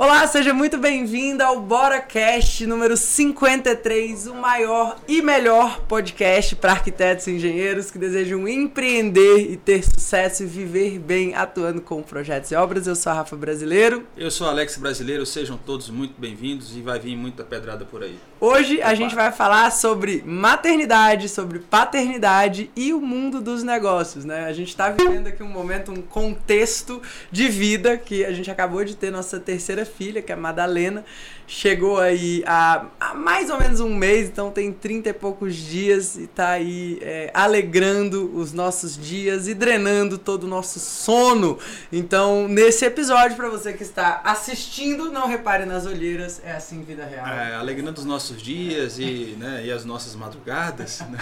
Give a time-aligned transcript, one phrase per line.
[0.00, 7.26] Olá, seja muito bem-vindo ao BoraCast número 53, o maior e melhor podcast para arquitetos
[7.26, 12.54] e engenheiros que desejam empreender e ter sucesso e viver bem atuando com projetos e
[12.54, 12.86] obras.
[12.86, 14.06] Eu sou a Rafa Brasileiro.
[14.16, 18.16] Eu sou Alex Brasileiro, sejam todos muito bem-vindos e vai vir muita pedrada por aí.
[18.40, 24.44] Hoje a gente vai falar sobre maternidade, sobre paternidade e o mundo dos negócios, né?
[24.44, 27.02] A gente está vivendo aqui um momento, um contexto
[27.32, 31.04] de vida que a gente acabou de ter nossa terceira filha, que é a Madalena.
[31.46, 36.16] Chegou aí há, há mais ou menos um mês, então tem 30 e poucos dias
[36.16, 41.58] e tá aí é, alegrando os nossos dias e drenando todo o nosso sono.
[41.90, 47.04] Então, nesse episódio, para você que está assistindo, não repare nas olheiras, é assim vida
[47.04, 47.26] real.
[47.26, 51.00] É, alegrando os nossos dias e, né, e as nossas madrugadas.
[51.00, 51.18] Né?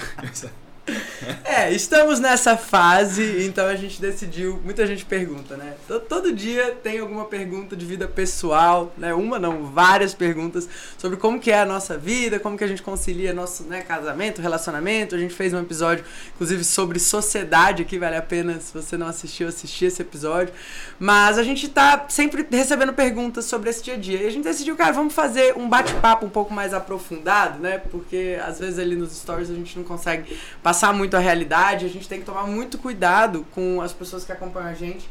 [1.44, 4.60] É, estamos nessa fase, então a gente decidiu.
[4.64, 5.74] Muita gente pergunta, né?
[6.08, 9.14] Todo dia tem alguma pergunta de vida pessoal, né?
[9.14, 10.68] Uma não, várias perguntas
[10.98, 14.40] sobre como que é a nossa vida, como que a gente concilia nosso né, casamento,
[14.40, 15.14] relacionamento.
[15.14, 19.06] A gente fez um episódio, inclusive, sobre sociedade aqui, vale a pena, se você não
[19.06, 20.52] assistiu, assistir esse episódio.
[20.98, 24.22] Mas a gente tá sempre recebendo perguntas sobre esse dia a dia.
[24.22, 27.78] E a gente decidiu, cara, vamos fazer um bate-papo um pouco mais aprofundado, né?
[27.78, 31.86] Porque às vezes ali nos stories a gente não consegue passar passar muito a realidade,
[31.86, 35.08] a gente tem que tomar muito cuidado com as pessoas que acompanham a gente,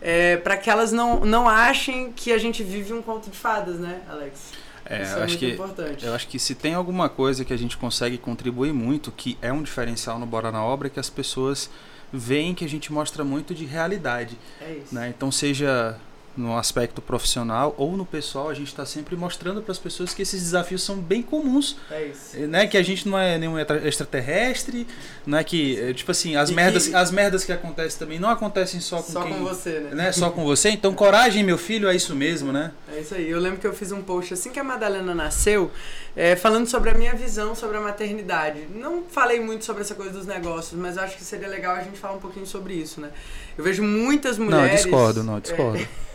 [0.00, 3.80] é, para que elas não, não achem que a gente vive um conto de fadas,
[3.80, 4.52] né, Alex?
[4.84, 6.06] É, Isso eu é acho que, importante.
[6.06, 9.52] Eu acho que se tem alguma coisa que a gente consegue contribuir muito, que é
[9.52, 11.68] um diferencial no Bora na Obra, é que as pessoas
[12.12, 14.38] veem que a gente mostra muito de realidade.
[14.60, 14.94] É isso.
[14.94, 15.08] Né?
[15.08, 15.98] Então, seja
[16.38, 20.22] no aspecto profissional ou no pessoal, a gente está sempre mostrando para as pessoas que
[20.22, 21.76] esses desafios são bem comuns.
[21.90, 22.38] É isso.
[22.46, 22.66] Né?
[22.68, 24.86] Que a gente não é nenhum extraterrestre,
[25.26, 26.94] não é que, é, tipo assim, as, merdas, que...
[26.94, 29.90] as merdas que acontecem também não acontecem só com só quem, com você, né?
[29.94, 30.12] né?
[30.12, 30.70] Só com você.
[30.70, 32.70] Então, coragem, meu filho, é isso mesmo, né?
[32.94, 33.28] É isso aí.
[33.28, 35.72] Eu lembro que eu fiz um post assim que a Madalena nasceu,
[36.14, 38.68] é, falando sobre a minha visão sobre a maternidade.
[38.72, 41.98] Não falei muito sobre essa coisa dos negócios, mas acho que seria legal a gente
[41.98, 43.10] falar um pouquinho sobre isso, né?
[43.56, 44.68] Eu vejo muitas mulheres...
[44.68, 45.78] Não, discordo, não, discordo.
[45.78, 46.07] É...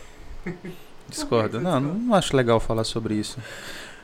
[1.08, 1.60] Discordo.
[1.60, 3.38] Não, não acho legal falar sobre isso.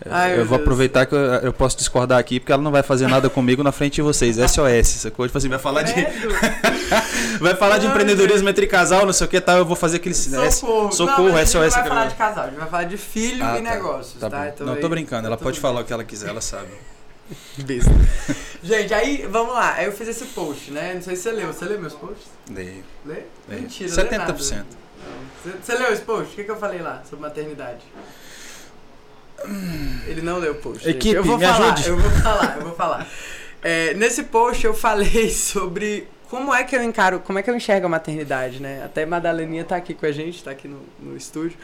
[0.08, 0.60] Ai, eu vou Deus.
[0.62, 3.70] aproveitar que eu, eu, posso discordar aqui, porque ela não vai fazer nada comigo na
[3.70, 4.36] frente de vocês.
[4.36, 5.26] SOS, sacou?
[5.26, 5.92] Tipo assim, vai falar de.
[7.38, 9.58] vai falar de empreendedorismo entre casal, não sei o que tal.
[9.58, 10.14] Eu vou fazer aquele.
[10.14, 11.54] Socorro, Socorro não, SOS.
[11.54, 13.62] A gente não vai falar de casal, a gente vai falar de filho ah, e
[13.62, 13.70] tá.
[13.74, 14.30] negócios, tá?
[14.30, 14.48] tá?
[14.48, 16.68] Então, não, tô brincando, ela pode falar o que ela quiser, ela sabe.
[17.58, 17.90] Besta.
[18.62, 19.74] gente, aí, vamos lá.
[19.74, 20.94] Aí eu fiz esse post, né?
[20.94, 21.52] Não sei se você leu.
[21.52, 22.26] Você leu meus posts?
[22.50, 22.82] Leio.
[23.04, 23.22] Lê?
[23.48, 24.64] Mentira, 70%.
[25.62, 26.32] Você leu esse post?
[26.32, 27.81] O que, que eu falei lá sobre maternidade?
[30.06, 30.88] Ele não leu o post.
[30.88, 31.88] Equipe, eu vou me falar, ajude.
[31.88, 33.09] Eu vou falar, eu vou falar.
[33.62, 37.56] É, nesse post eu falei sobre como é que eu encaro, como é que eu
[37.56, 38.82] enxergo a maternidade, né?
[38.84, 41.59] Até Madaleninha tá aqui com a gente, tá aqui no, no estúdio.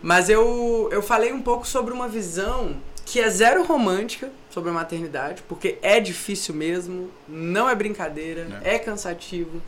[0.00, 4.72] Mas eu, eu falei um pouco sobre uma visão que é zero romântica sobre a
[4.72, 9.60] maternidade, porque é difícil mesmo, não é brincadeira, é, é cansativo.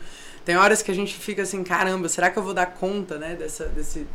[0.45, 3.35] Tem horas que a gente fica assim, caramba, será que eu vou dar conta, né,
[3.35, 4.05] dessa, desse,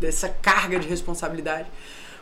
[0.00, 1.68] dessa carga de responsabilidade?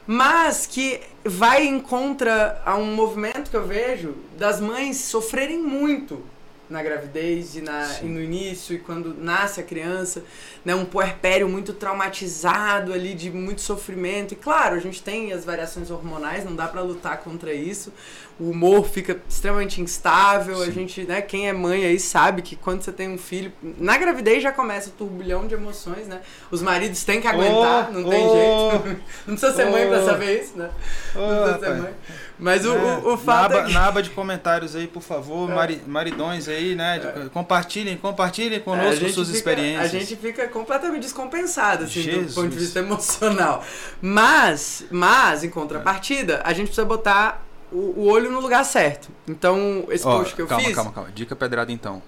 [0.06, 6.22] Mas que vai em contra a um movimento que eu vejo das mães sofrerem muito
[6.68, 10.24] na gravidez e, na, e no início e quando nasce a criança,
[10.64, 14.32] né, um puerpério muito traumatizado ali de muito sofrimento.
[14.32, 17.92] E claro, a gente tem as variações hormonais, não dá para lutar contra isso.
[18.38, 20.56] O humor fica extremamente instável.
[20.56, 20.68] Sim.
[20.68, 23.96] A gente, né, quem é mãe aí sabe que quando você tem um filho, na
[23.96, 26.20] gravidez já começa o turbilhão de emoções, né?
[26.50, 29.02] Os maridos têm que aguentar, oh, não tem oh, jeito.
[29.26, 30.70] não precisa ser oh, mãe para saber isso, né?
[31.14, 31.94] não precisa ser mãe.
[32.38, 33.72] Mas o, é, o, o fato na aba, é que...
[33.72, 35.54] na aba de comentários aí, por favor, é.
[35.54, 37.00] mari, maridões aí, né?
[37.00, 37.28] É.
[37.28, 39.84] Compartilhem, compartilhem conosco suas fica, experiências.
[39.84, 42.34] A gente fica completamente descompensado, assim, Jesus.
[42.34, 43.64] do ponto de vista emocional.
[44.00, 49.08] Mas, mas, em contrapartida, a gente precisa botar o, o olho no lugar certo.
[49.26, 50.74] Então, esse post que eu calma, fiz...
[50.74, 51.16] Calma, calma, calma.
[51.16, 52.02] Dica pedrada, então.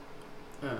[0.62, 0.76] É.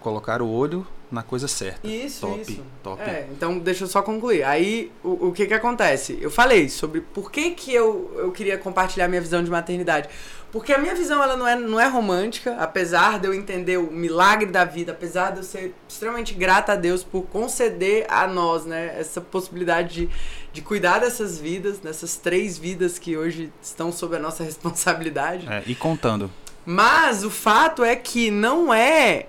[0.00, 1.86] Colocar o olho na coisa certa.
[1.86, 2.62] Isso, top, isso.
[2.82, 3.02] Top.
[3.02, 4.42] É, então deixa eu só concluir.
[4.42, 6.18] Aí, o, o que que acontece?
[6.20, 10.08] Eu falei sobre por que que eu, eu queria compartilhar minha visão de maternidade.
[10.50, 13.90] Porque a minha visão, ela não é, não é romântica, apesar de eu entender o
[13.90, 18.66] milagre da vida, apesar de eu ser extremamente grata a Deus por conceder a nós,
[18.66, 20.10] né, essa possibilidade de,
[20.52, 25.46] de cuidar dessas vidas, dessas três vidas que hoje estão sob a nossa responsabilidade.
[25.48, 26.30] É, e contando.
[26.64, 29.26] Mas o fato é que não é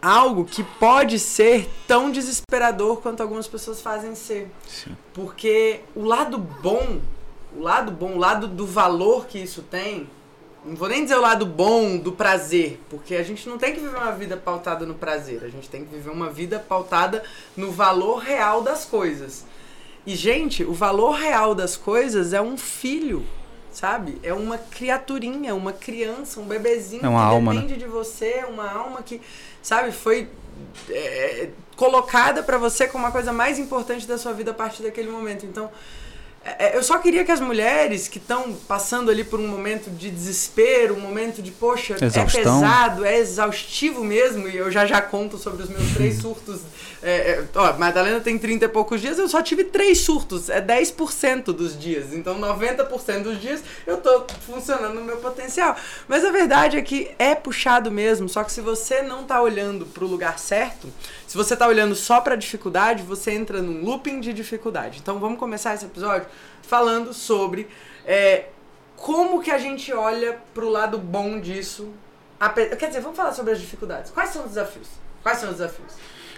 [0.00, 4.50] algo que pode ser tão desesperador quanto algumas pessoas fazem ser.
[4.68, 4.96] Sim.
[5.14, 7.00] Porque o lado bom,
[7.56, 10.08] o lado bom, o lado do valor que isso tem,
[10.64, 13.80] não vou nem dizer o lado bom do prazer, porque a gente não tem que
[13.80, 17.22] viver uma vida pautada no prazer, a gente tem que viver uma vida pautada
[17.56, 19.44] no valor real das coisas.
[20.04, 23.24] E, gente, o valor real das coisas é um filho,
[23.72, 24.18] sabe?
[24.22, 27.78] É uma criaturinha, uma criança, um bebezinho é uma que alma, depende né?
[27.78, 29.20] de você, uma alma que,
[29.66, 30.28] sabe, foi
[30.88, 35.10] é, colocada para você como a coisa mais importante da sua vida a partir daquele
[35.10, 35.44] momento.
[35.44, 35.72] Então, é, é,
[36.74, 40.94] eu só queria que as mulheres que estão passando ali por um momento de desespero,
[40.94, 42.40] um momento de, poxa, é Exaustão.
[42.40, 46.60] é pesado, é exaustivo mesmo, e eu já já conto sobre os meus três surtos.
[47.02, 50.60] É, é, ó, Madalena tem 30 e poucos dias, eu só tive três surtos, é
[50.60, 52.12] 10% dos dias.
[52.12, 55.76] Então 90% dos dias eu tô funcionando no meu potencial.
[56.08, 59.86] Mas a verdade é que é puxado mesmo, só que se você não tá olhando
[59.86, 60.88] para o lugar certo,
[61.36, 65.00] se você tá olhando só para dificuldade, você entra num looping de dificuldade.
[65.00, 66.26] Então vamos começar esse episódio
[66.62, 67.68] falando sobre
[68.06, 68.46] é,
[68.96, 71.92] como que a gente olha pro lado bom disso.
[72.78, 74.10] Quer dizer, vamos falar sobre as dificuldades.
[74.10, 74.88] Quais são os desafios?
[75.22, 75.92] Quais são os desafios?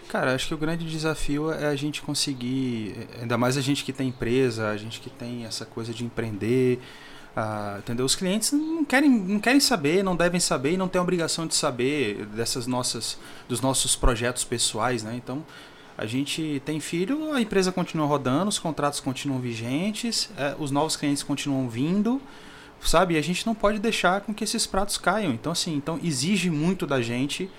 [0.08, 3.92] Cara, acho que o grande desafio é a gente conseguir, ainda mais a gente que
[3.92, 6.80] tem empresa, a gente que tem essa coisa de empreender,
[7.38, 8.04] uh, entendeu?
[8.04, 11.46] Os clientes não querem, não querem saber, não devem saber e não têm a obrigação
[11.46, 13.18] de saber dessas nossas,
[13.48, 15.14] dos nossos projetos pessoais, né?
[15.14, 15.44] Então,
[15.96, 20.96] a gente tem filho, a empresa continua rodando, os contratos continuam vigentes, é, os novos
[20.96, 22.20] clientes continuam vindo,
[22.80, 23.14] sabe?
[23.14, 25.32] E a gente não pode deixar com que esses pratos caiam.
[25.32, 27.50] Então, assim, então exige muito da gente,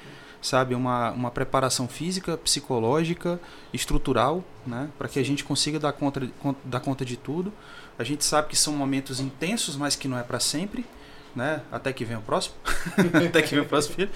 [0.42, 0.74] sabe?
[0.74, 3.40] Uma, uma preparação física, psicológica,
[3.74, 4.90] estrutural, né?
[4.98, 6.30] Para que a gente consiga dar conta,
[6.64, 7.52] dar conta de tudo.
[8.00, 10.84] A gente sabe que são momentos intensos, mas que não é para sempre
[11.36, 11.62] né?
[11.72, 12.56] Até que vem o próximo.
[13.28, 14.10] Até que vem o próximo filho.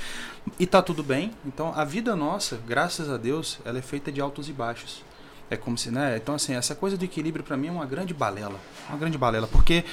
[0.59, 1.31] E tá tudo bem.
[1.45, 5.03] Então a vida nossa, graças a Deus, ela é feita de altos e baixos.
[5.50, 6.18] É como se, né?
[6.18, 8.59] Então assim, essa coisa do equilíbrio para mim é uma grande balela,
[8.89, 9.83] uma grande balela, porque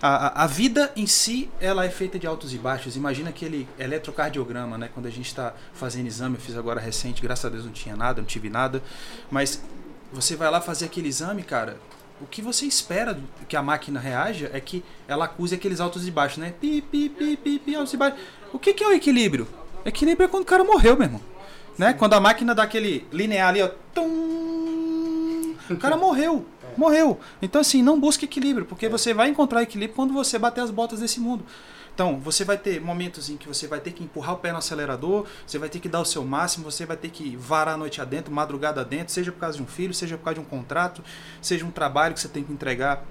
[0.00, 2.96] a, a, vida em si ela é feita de altos e baixos.
[2.96, 4.90] Imagina aquele eletrocardiograma, né?
[4.92, 7.96] Quando a gente está fazendo exame, eu fiz agora recente, graças a Deus não tinha
[7.96, 8.82] nada, não tive nada,
[9.30, 9.62] mas
[10.12, 11.78] você vai lá fazer aquele exame, cara,
[12.20, 13.18] o que você espera
[13.48, 16.52] que a máquina reaja é que ela acuse aqueles altos e baixos, né?
[16.60, 18.20] Pi, pi, pi, pi, pi, altos e baixos.
[18.52, 19.46] O que, que é o equilíbrio?
[19.84, 21.20] Equilíbrio é quando o cara morreu, meu irmão.
[21.76, 21.92] Né?
[21.92, 23.70] Quando a máquina dá aquele linear ali, ó.
[23.94, 26.44] Tum, o cara morreu.
[26.78, 27.18] Morreu.
[27.42, 31.00] Então, assim, não busque equilíbrio, porque você vai encontrar equilíbrio quando você bater as botas
[31.00, 31.44] desse mundo.
[31.92, 34.58] Então, você vai ter momentos em que você vai ter que empurrar o pé no
[34.58, 37.76] acelerador, você vai ter que dar o seu máximo, você vai ter que varar a
[37.76, 40.48] noite adentro, madrugada adentro, seja por causa de um filho, seja por causa de um
[40.48, 41.02] contrato,
[41.42, 43.04] seja um trabalho que você tem que entregar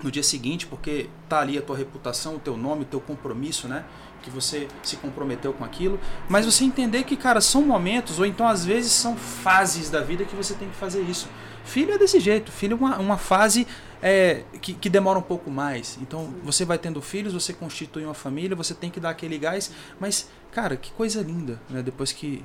[0.00, 3.66] no dia seguinte, porque tá ali a tua reputação, o teu nome, o teu compromisso,
[3.66, 3.84] né?
[4.22, 5.98] Que você se comprometeu com aquilo.
[6.28, 10.24] Mas você entender que, cara, são momentos, ou então às vezes são fases da vida
[10.24, 11.28] que você tem que fazer isso.
[11.68, 13.66] Filho é desse jeito, filho é uma, uma fase
[14.02, 15.98] é, que, que, demora um pouco mais.
[16.00, 19.70] Então, você vai tendo filhos, você constitui uma família, você tem que dar aquele gás.
[20.00, 21.82] Mas, cara, que coisa linda, né?
[21.82, 22.42] Depois que.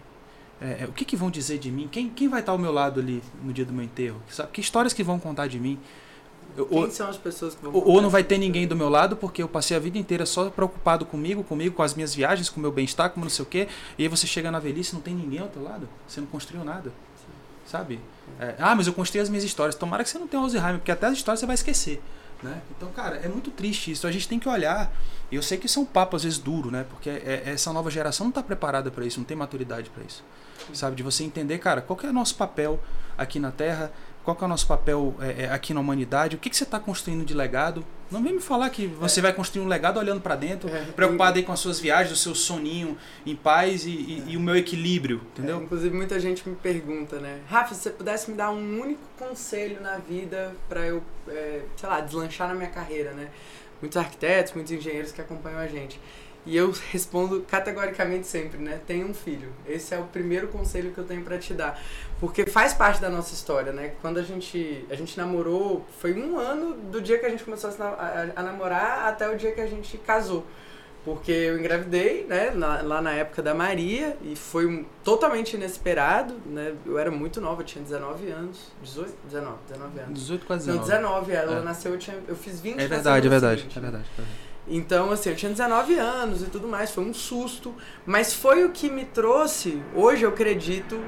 [0.59, 1.87] É, é, o que, que vão dizer de mim?
[1.89, 4.21] Quem, quem vai estar ao meu lado ali no dia do meu enterro?
[4.29, 4.51] Sabe?
[4.51, 5.79] Que histórias que vão contar de mim?
[6.57, 8.89] Eu, Quem ou, são as pessoas que vão Ou não vai ter ninguém do meu
[8.89, 12.49] lado, porque eu passei a vida inteira só preocupado comigo, comigo, com as minhas viagens,
[12.49, 13.69] com o meu bem-estar, com não sei o quê.
[13.97, 15.87] E aí você chega na velhice e não tem ninguém ao teu lado.
[16.07, 16.91] Você não construiu nada.
[17.65, 17.99] Sabe?
[18.39, 19.75] É, ah, mas eu construí as minhas histórias.
[19.75, 22.01] Tomara que você não tenha Alzheimer, porque até as histórias você vai esquecer.
[22.41, 22.61] Né?
[22.75, 24.05] Então, cara, é muito triste isso.
[24.05, 24.91] A gente tem que olhar.
[25.31, 26.85] Eu sei que isso é um papo às vezes duro, né?
[26.89, 30.23] Porque é, essa nova geração não está preparada para isso, não tem maturidade para isso.
[30.73, 30.95] Sabe?
[30.95, 32.79] De você entender, cara, qual é o nosso papel
[33.17, 33.91] aqui na Terra,
[34.23, 36.35] qual é o nosso papel é, é, aqui na humanidade?
[36.35, 37.85] O que, que você está construindo de legado?
[38.09, 39.23] Não vem me falar que você é.
[39.23, 40.85] vai construir um legado olhando para dentro, é.
[40.85, 44.39] preocupado aí com as suas viagens, o seu soninho em paz e, e, e o
[44.39, 45.59] meu equilíbrio, entendeu?
[45.59, 47.41] É, inclusive, muita gente me pergunta, né?
[47.49, 51.89] Rafa, se você pudesse me dar um único conselho na vida para eu, é, sei
[51.89, 53.29] lá, deslanchar na minha carreira, né?
[53.81, 55.99] Muitos arquitetos, muitos engenheiros que acompanham a gente.
[56.45, 58.79] E eu respondo categoricamente sempre, né?
[58.85, 59.49] Tenha um filho.
[59.65, 61.81] Esse é o primeiro conselho que eu tenho para te dar.
[62.19, 63.93] Porque faz parte da nossa história, né?
[64.01, 67.69] Quando a gente, a gente namorou, foi um ano do dia que a gente começou
[67.79, 70.45] a, a, namorar até o dia que a gente casou.
[71.05, 72.51] Porque eu engravidei, né?
[72.51, 76.73] Na, lá na época da Maria, e foi um, totalmente inesperado, né?
[76.85, 78.71] Eu era muito nova, eu tinha 19 anos.
[78.81, 79.13] 18?
[79.29, 80.13] 19, 19 anos.
[80.19, 80.91] 18 quase 19.
[80.91, 81.61] Não, 19, ela é.
[81.61, 84.05] nasceu, eu, tinha, eu fiz 20 É verdade, é verdade, seguinte, é verdade.
[84.17, 84.42] É verdade.
[84.67, 87.73] Então, assim, eu tinha 19 anos e tudo mais, foi um susto.
[88.05, 90.99] Mas foi o que me trouxe, hoje eu acredito,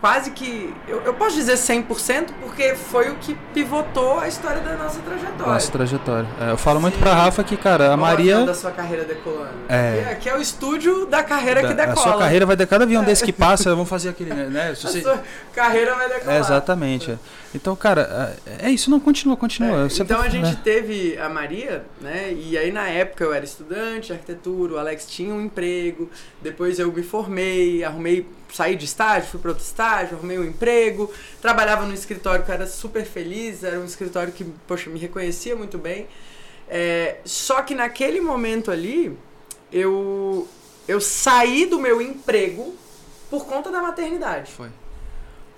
[0.00, 0.72] quase que.
[0.86, 5.52] Eu, eu posso dizer 100%, porque foi o que pivotou a história da nossa trajetória.
[5.52, 6.28] Nossa trajetória.
[6.40, 6.82] É, eu falo Sim.
[6.82, 8.44] muito pra Rafa que, cara, a Maria.
[8.44, 9.50] da sua carreira decolando.
[9.68, 10.00] É.
[10.00, 11.92] Aqui, aqui é o estúdio da carreira da, que decola.
[11.92, 13.06] A sua carreira vai decolar cada avião é.
[13.06, 14.74] desse que passa, vamos fazer aquele, né?
[14.74, 14.98] Se você...
[14.98, 15.22] A sua
[15.54, 16.36] carreira vai decolar.
[16.36, 17.10] É, exatamente.
[17.12, 17.18] É.
[17.54, 19.86] Então, cara, é, é isso, não continua, continua.
[19.86, 20.60] É, então a gente né?
[20.62, 22.32] teve a Maria, né?
[22.32, 26.10] E aí na época eu era estudante de arquitetura, o Alex tinha um emprego,
[26.42, 31.12] depois eu me formei, arrumei, saí de estágio, fui para outro estágio arrumei um emprego,
[31.40, 35.54] trabalhava no escritório que eu era super feliz, era um escritório que, poxa, me reconhecia
[35.54, 36.06] muito bem.
[36.68, 39.16] É, só que naquele momento ali,
[39.72, 40.46] eu,
[40.86, 42.74] eu saí do meu emprego
[43.30, 44.52] por conta da maternidade.
[44.52, 44.68] Foi.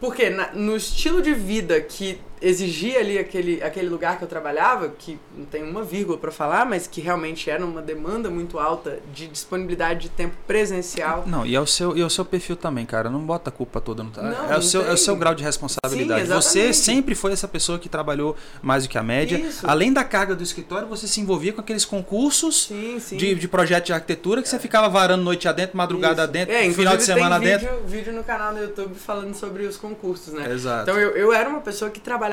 [0.00, 4.88] Porque na, no estilo de vida que exigia ali aquele, aquele lugar que eu trabalhava,
[4.88, 8.98] que não tem uma vírgula para falar, mas que realmente era uma demanda muito alta
[9.12, 11.24] de disponibilidade de tempo presencial.
[11.26, 13.10] Não, e é o seu, e é o seu perfil também, cara.
[13.10, 15.44] Não bota a culpa toda no não, é, o seu, é o seu grau de
[15.44, 16.26] responsabilidade.
[16.26, 19.36] Sim, você sempre foi essa pessoa que trabalhou mais do que a média.
[19.36, 19.66] Isso.
[19.68, 23.16] Além da carga do escritório, você se envolvia com aqueles concursos sim, sim.
[23.16, 24.50] De, de projeto de arquitetura que é.
[24.50, 26.32] você ficava varando noite adentro, madrugada Isso.
[26.32, 27.68] dentro, é, final de semana tem dentro.
[27.68, 30.50] Vídeo, vídeo no canal do YouTube falando sobre os concursos, né?
[30.50, 30.90] Exato.
[30.90, 32.29] Então eu, eu era uma pessoa que trabalhava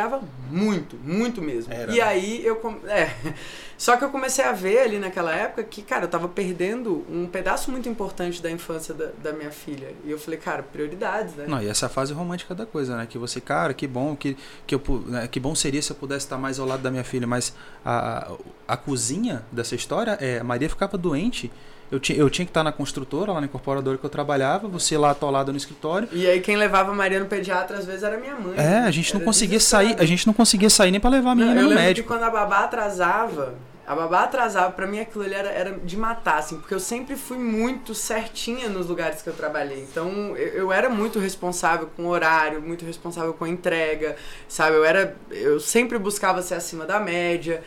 [0.50, 1.74] muito, muito mesmo.
[1.74, 1.92] Era.
[1.92, 2.60] E aí eu.
[2.88, 3.10] É.
[3.78, 7.28] Só que eu comecei a ver ali naquela época que, cara, eu tava perdendo um
[7.28, 9.94] pedaço muito importante da infância da, da minha filha.
[10.04, 11.46] E eu falei, cara, prioridades, né?
[11.48, 13.06] Não, e essa fase romântica da coisa, né?
[13.08, 14.36] Que você, cara, que bom que,
[14.66, 15.28] que, eu, né?
[15.28, 17.28] que bom seria se eu pudesse estar mais ao lado da minha filha.
[17.28, 17.54] Mas
[17.86, 21.52] a, a, a cozinha dessa história é a Maria ficava doente.
[21.92, 24.98] Eu tinha, eu tinha que estar na construtora, lá na incorporadora que eu trabalhava, você
[24.98, 26.10] lá atolado no escritório.
[26.12, 28.58] E aí quem levava a Maria no pediatra às vezes era minha mãe.
[28.58, 31.36] É, a gente não conseguia sair, a gente não conseguia sair nem para levar a
[31.36, 32.08] menina não, eu no lembro médico.
[32.08, 33.56] Que quando a babá atrasava,
[33.88, 37.16] a babá atrasava, para mim aquilo ali era, era de matar, assim, porque eu sempre
[37.16, 39.82] fui muito certinha nos lugares que eu trabalhei.
[39.90, 44.18] Então eu, eu era muito responsável com o horário, muito responsável com a entrega,
[44.50, 44.76] sabe?
[44.76, 45.16] Eu era.
[45.32, 47.64] Eu sempre buscava ser acima da média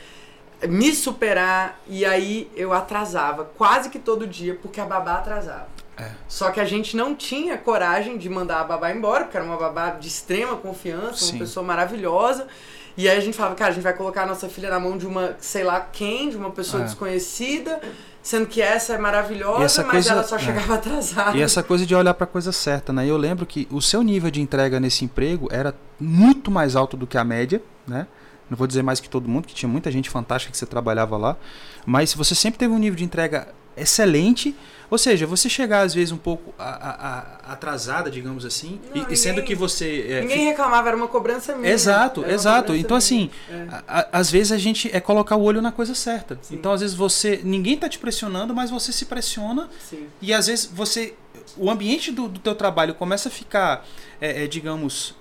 [0.69, 5.69] me superar e aí eu atrasava quase que todo dia porque a babá atrasava.
[5.97, 6.11] É.
[6.29, 9.57] Só que a gente não tinha coragem de mandar a babá embora, porque era uma
[9.57, 11.33] babá de extrema confiança, Sim.
[11.33, 12.47] uma pessoa maravilhosa.
[12.97, 14.97] E aí a gente falava, cara, a gente vai colocar a nossa filha na mão
[14.99, 16.87] de uma, sei lá quem, de uma pessoa É.
[16.87, 17.81] desconhecida,
[18.23, 20.39] sendo que essa é maravilhosa, essa mas coisa- ela só é.
[20.39, 21.37] chegava atrasada.
[21.37, 23.07] E essa coisa de olhar para a coisa certa, né?
[23.07, 27.07] Eu lembro que o seu nível de entrega nesse emprego era muito mais alto do
[27.07, 28.07] que a média, né?
[28.51, 31.17] Não vou dizer mais que todo mundo, que tinha muita gente fantástica que você trabalhava
[31.17, 31.37] lá,
[31.87, 34.55] mas você sempre teve um nível de entrega excelente,
[34.91, 39.09] ou seja, você chegar às vezes um pouco a- a- a- atrasada, digamos assim, Não,
[39.09, 41.73] e, e sendo ninguém- que você é, Ninguém reclamava, era uma cobrança minha.
[41.73, 42.75] Exato, exato.
[42.75, 43.31] Então, assim.
[43.49, 44.07] É.
[44.13, 46.37] às vezes a gente é colocar o olho na coisa certa.
[46.43, 46.57] Sim.
[46.57, 47.41] Então, às vezes você.
[47.45, 50.07] Ninguém tá te pressionando, mas você se pressiona Sim.
[50.21, 51.15] e às vezes você.
[51.57, 53.87] O ambiente do, do teu trabalho começa a ficar,
[54.21, 55.15] é, é, digamos.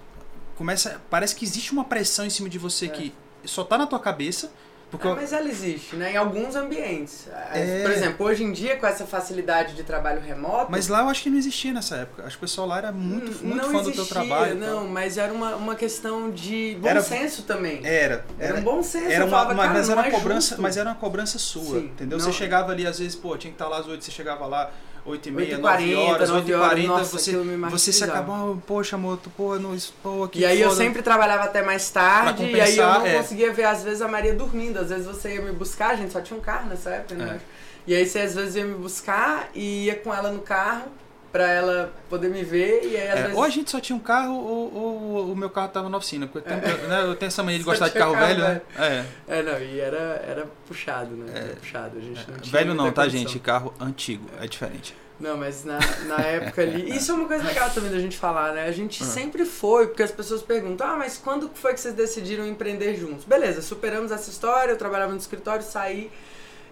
[0.59, 0.99] Começa.
[1.09, 2.89] Parece que existe uma pressão em cima de você É.
[2.89, 3.13] que
[3.45, 4.51] só tá na tua cabeça.
[4.91, 6.13] Porque É, mas ela existe, né?
[6.13, 7.27] Em alguns ambientes.
[7.53, 7.83] É.
[7.83, 10.69] Por exemplo, hoje em dia, com essa facilidade de trabalho remoto.
[10.71, 12.23] mas lá eu acho que não existia nessa época.
[12.23, 14.55] Acho que o pessoal lá era muito, hum, muito fã existia, do teu trabalho.
[14.55, 17.85] Não, mas era uma, uma questão de bom Era- senso também.
[17.85, 19.09] Era, Era um bom senso.
[19.11, 20.61] Era uma, falava, uma- mas, era uma é cobrança, justo.
[20.63, 22.17] mas era uma cobrança sua, Sim, entendeu?
[22.17, 24.47] não- Você chegava ali, às vezes, pô, tinha que estar lá às 8, você chegava
[24.47, 24.71] lá
[25.05, 27.37] 8 e meia, 9 8h40, horas, 8 9 e horas, 40, nossa, você,
[27.69, 30.83] você se acabava, poxa, moto, pô, não, isso, pô, aqui E aí eu foda.
[30.83, 33.17] sempre trabalhava até mais tarde, e aí eu não é.
[33.17, 34.77] conseguia ver, às vezes, a Maria dormindo.
[34.79, 37.39] Às vezes você ia me buscar, a gente só tinha um carro nessa época, né?
[37.55, 37.59] É.
[37.87, 40.91] E aí você às vezes ia me buscar e ia com ela no carro
[41.31, 43.37] pra ela poder me ver, e aí É, vezes...
[43.37, 46.25] ou a gente só tinha um carro ou, ou o meu carro tava na oficina.
[46.27, 48.39] Porque eu, tenho, né, eu tenho essa mania de Só gostar de carro, carro velho,
[48.41, 48.61] né?
[48.77, 49.05] É.
[49.39, 51.31] É, não, e era, era puxado, né?
[51.33, 53.19] Era puxado, a gente não tinha Velho não, tá, condição.
[53.27, 53.39] gente?
[53.39, 54.95] Carro antigo, é diferente.
[55.19, 56.89] Não, mas na, na época ali.
[56.95, 58.65] Isso é uma coisa legal também da gente falar, né?
[58.65, 59.05] A gente Ah.
[59.05, 63.25] sempre foi, porque as pessoas perguntam: ah, mas quando foi que vocês decidiram empreender juntos?
[63.25, 66.09] Beleza, superamos essa história, eu trabalhava no escritório, saí.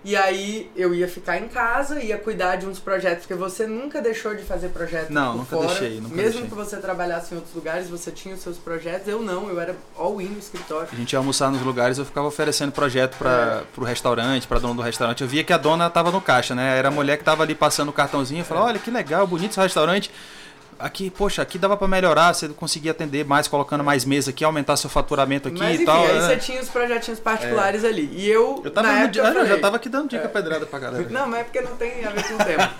[0.04, 4.02] E aí eu ia ficar em casa, ia cuidar de uns projetos, porque você nunca
[4.02, 5.68] deixou de fazer projetos Não, nunca fora.
[5.68, 6.48] deixei, nunca Mesmo deixei.
[6.50, 9.08] que você trabalhasse em outros lugares, você tinha os seus projetos.
[9.08, 10.88] Eu não, eu era all-in no escritório.
[10.92, 13.64] A gente ia almoçar nos lugares, eu ficava oferecendo projeto para É.
[13.76, 15.22] pro restaurante, pra dona do restaurante.
[15.24, 16.78] Eu via que a dona tava no caixa, né?
[16.78, 18.42] Era a mulher que tava ali passando o cartãozinho.
[18.42, 18.70] Eu falava, É.
[18.72, 20.10] olha que legal, bonito esse restaurante.
[20.80, 24.78] Aqui, poxa, aqui dava para melhorar, você conseguia atender mais, colocando mais mesa aqui, aumentar
[24.78, 26.06] seu faturamento aqui Mas e enfim, tal.
[26.06, 26.22] aí né?
[26.28, 28.10] você tinha os projetinhos particulares ali.
[28.14, 30.28] E eu, Eu tava na época, dia- eu já falei, tava aqui dando dica É.
[30.28, 31.08] pedrada pra galera.
[31.10, 32.72] Não, mas é porque não tem a ver com o tema.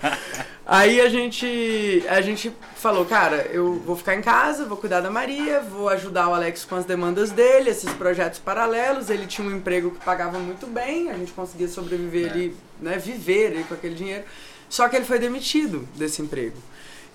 [0.64, 5.10] Aí a gente, a gente falou, cara, eu vou ficar em casa, vou cuidar da
[5.10, 9.08] Maria, vou ajudar o Alex com as demandas dele, esses projetos paralelos.
[9.10, 12.30] Ele tinha um emprego que pagava muito bem, a gente conseguia sobreviver É.
[12.30, 14.24] ali, né, viver ali com aquele dinheiro.
[14.68, 16.56] Só que ele foi demitido desse emprego.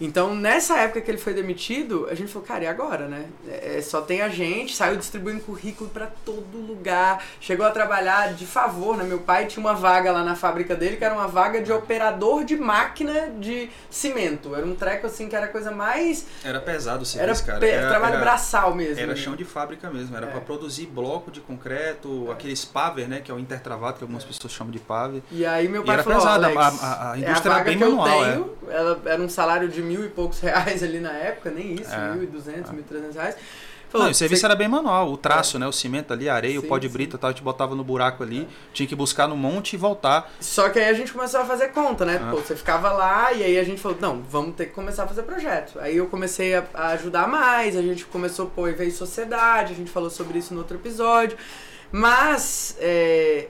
[0.06, 3.26] Então, nessa época que ele foi demitido, a gente falou, cara, e agora, né?
[3.48, 8.46] É, só tem a gente, saiu distribuindo currículo pra todo lugar, chegou a trabalhar de
[8.46, 9.06] favor, né?
[9.06, 12.44] Meu pai tinha uma vaga lá na fábrica dele, que era uma vaga de operador
[12.44, 14.54] de máquina de cimento.
[14.54, 16.26] Era um treco assim que era a coisa mais.
[16.44, 17.60] Era pesado o Era, serviço, cara.
[17.62, 19.00] pe- Era, trabalho era- braçal mesmo.
[19.02, 19.16] Era né?
[19.16, 20.30] chão de fábrica mesmo, era É.
[20.32, 24.52] pra produzir bloco de concreto, aquele paver, né, que é o intertravado, que algumas pessoas
[24.52, 25.24] chamam de paver.
[25.32, 27.64] E aí meu E pai era falou, pesado, a- a- a é a indústria era
[27.64, 31.00] bem que manual, eu tenho, ela era um salário de mil e poucos reais ali
[31.00, 32.14] na época, nem isso, é.
[32.14, 32.74] mil e duzentos, é.
[32.74, 33.36] mil e trezentos reais.
[33.90, 34.48] Falou, não, o serviço você...
[34.48, 35.60] era bem manual, o traço, é.
[35.60, 35.68] né?
[35.68, 37.84] O cimento ali, a areia, sim, o pó de brita tal, a gente botava no
[37.84, 38.48] buraco ali, é.
[38.74, 40.32] tinha que buscar no monte e voltar.
[40.40, 42.20] Só que aí a gente começou a fazer conta, né?
[42.20, 42.32] Ah.
[42.32, 45.08] Pô, você ficava lá e aí a gente falou, não, vamos ter que começar a
[45.08, 45.80] fazer projeto.
[45.80, 49.76] Aí eu comecei a, a ajudar mais, a gente começou, pô, e veio sociedade, a
[49.76, 51.38] gente falou sobre isso no outro episódio.
[51.92, 53.48] Mas é,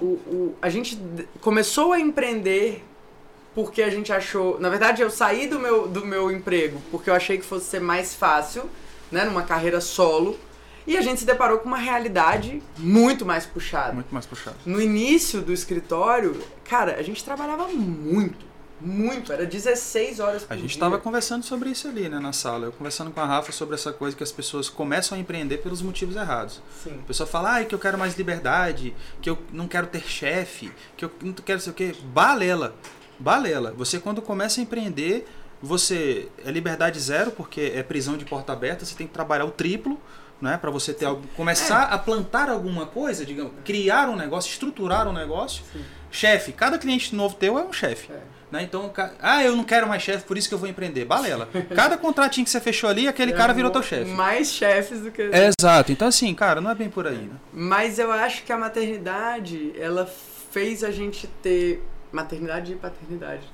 [0.00, 0.96] o, o, a gente
[1.40, 2.84] começou a empreender
[3.54, 4.58] porque a gente achou.
[4.60, 7.80] Na verdade, eu saí do meu, do meu emprego porque eu achei que fosse ser
[7.80, 8.68] mais fácil
[9.10, 10.38] né, numa carreira solo.
[10.86, 13.92] E a gente se deparou com uma realidade muito mais puxada.
[13.92, 14.56] Muito mais puxada.
[14.64, 18.50] No início do escritório, cara, a gente trabalhava muito.
[18.80, 22.64] Muito, era 16 horas por A gente estava conversando sobre isso ali, né, na sala.
[22.64, 25.82] Eu conversando com a Rafa sobre essa coisa que as pessoas começam a empreender pelos
[25.82, 26.62] motivos errados.
[26.82, 26.98] Sim.
[26.98, 30.72] A pessoa fala, ah, que eu quero mais liberdade, que eu não quero ter chefe,
[30.96, 31.94] que eu não quero sei o quê.
[32.04, 32.74] Balela.
[33.20, 33.72] Balela.
[33.76, 35.28] Você quando começa a empreender,
[35.62, 39.50] você é liberdade zero, porque é prisão de porta aberta, você tem que trabalhar o
[39.50, 40.00] triplo,
[40.40, 41.94] né, para você ter algo, começar é.
[41.94, 45.62] a plantar alguma coisa, digamos, criar um negócio, estruturar um negócio.
[45.72, 45.84] Sim.
[46.10, 48.10] Chefe, cada cliente novo teu é um chefe.
[48.10, 48.20] É.
[48.50, 48.64] Né?
[48.64, 51.04] Então, ah, eu não quero mais chefe, por isso que eu vou empreender.
[51.04, 51.48] Balela.
[51.74, 54.10] Cada contratinho que você fechou ali, aquele é cara virou teu chefe.
[54.10, 55.22] Mais chefes do que.
[55.22, 55.92] É, exato.
[55.92, 57.16] Então, assim, cara, não é bem por aí.
[57.16, 57.36] Né?
[57.52, 60.04] Mas eu acho que a maternidade, ela
[60.50, 61.86] fez a gente ter.
[62.12, 63.48] Maternidade e paternidade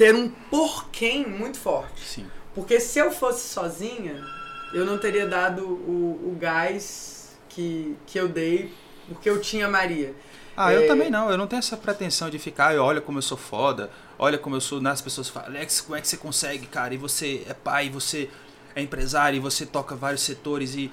[0.00, 2.00] ter um porquê muito forte.
[2.00, 2.26] Sim.
[2.54, 4.24] Porque se eu fosse sozinha,
[4.72, 8.72] eu não teria dado o, o gás que, que eu dei
[9.06, 10.14] porque eu tinha Maria.
[10.56, 10.76] Ah, é...
[10.76, 11.30] eu também não.
[11.30, 14.60] Eu não tenho essa pretensão de ficar, olha como eu sou foda, olha como eu
[14.60, 14.80] sou.
[14.80, 14.90] Né?
[14.90, 16.94] As pessoas falam, Alex, como é que você consegue, cara?
[16.94, 18.30] E você é pai, e você
[18.74, 20.90] é empresário, e você toca vários setores e,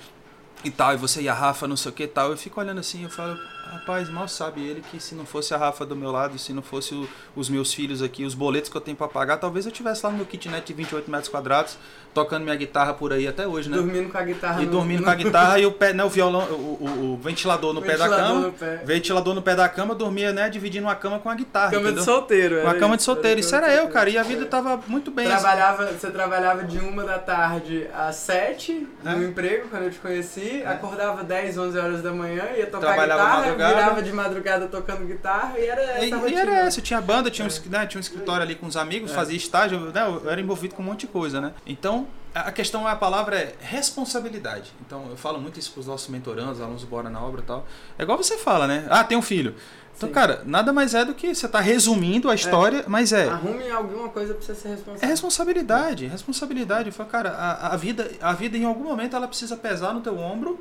[0.65, 2.31] e tal, e você e a Rafa, não sei o que tal.
[2.31, 3.39] Eu fico olhando assim, eu falo,
[3.71, 6.61] Rapaz, mal sabe ele que se não fosse a Rafa do meu lado, se não
[6.61, 9.71] fosse o, os meus filhos aqui, os boletos que eu tenho para pagar, talvez eu
[9.71, 11.77] tivesse lá no meu kitnet de 28 metros quadrados,
[12.13, 13.77] tocando minha guitarra por aí até hoje, né?
[13.77, 14.61] Dormindo com a guitarra.
[14.61, 15.05] E no, dormindo no...
[15.05, 18.15] com a guitarra e o pé, né, o violão, o, o, o ventilador no ventilador
[18.15, 18.51] pé da cama.
[18.51, 18.81] Pé.
[18.85, 21.71] Ventilador no pé da cama, dormia, né, dividindo uma cama com a guitarra.
[21.71, 21.99] Cama entendeu?
[21.99, 23.39] de solteiro, Uma cama de solteiro.
[23.39, 25.27] Isso era eu, cara, e a vida tava muito bem.
[25.27, 25.99] Trabalhava, assim.
[25.99, 29.09] Você trabalhava de uma da tarde às sete é.
[29.09, 30.67] no emprego, quando eu te conheci, é.
[30.67, 35.59] acordava 10, 11 horas da manhã, ia tocar guitarra, virava de madrugada madrugada tocando guitarra
[35.59, 36.31] e era essa e.
[36.31, 37.51] E era essa, tinha banda, tinha, é.
[37.51, 39.13] um, né, tinha um escritório ali com os amigos, é.
[39.13, 41.53] fazia estágio, né, eu era envolvido com um monte de coisa, né?
[41.65, 44.71] Então, a questão, a palavra é responsabilidade.
[44.85, 47.43] Então, eu falo muito isso para os nossos mentorandos, alunos do Bora na Obra e
[47.43, 47.65] tal.
[47.97, 48.85] É igual você fala, né?
[48.89, 49.55] Ah, tem um filho.
[49.95, 50.13] Então, Sim.
[50.13, 52.35] cara, nada mais é do que você tá resumindo a é.
[52.35, 52.83] história, é.
[52.85, 53.27] mas é.
[53.27, 55.03] Arrume alguma coisa pra você ser responsável.
[55.03, 56.91] É responsabilidade, responsabilidade.
[56.91, 60.19] Fala, cara, a, a, vida, a vida em algum momento ela precisa pesar no teu
[60.19, 60.59] ombro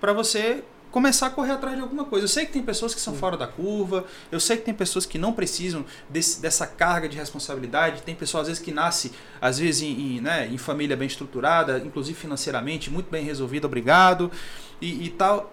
[0.00, 0.62] para você
[0.96, 2.24] começar a correr atrás de alguma coisa.
[2.24, 5.04] Eu sei que tem pessoas que são fora da curva, eu sei que tem pessoas
[5.04, 9.58] que não precisam desse, dessa carga de responsabilidade, tem pessoas às vezes que nasce às
[9.58, 14.32] vezes em, em, né, em família bem estruturada, inclusive financeiramente, muito bem resolvida, obrigado,
[14.80, 15.52] e, e tal.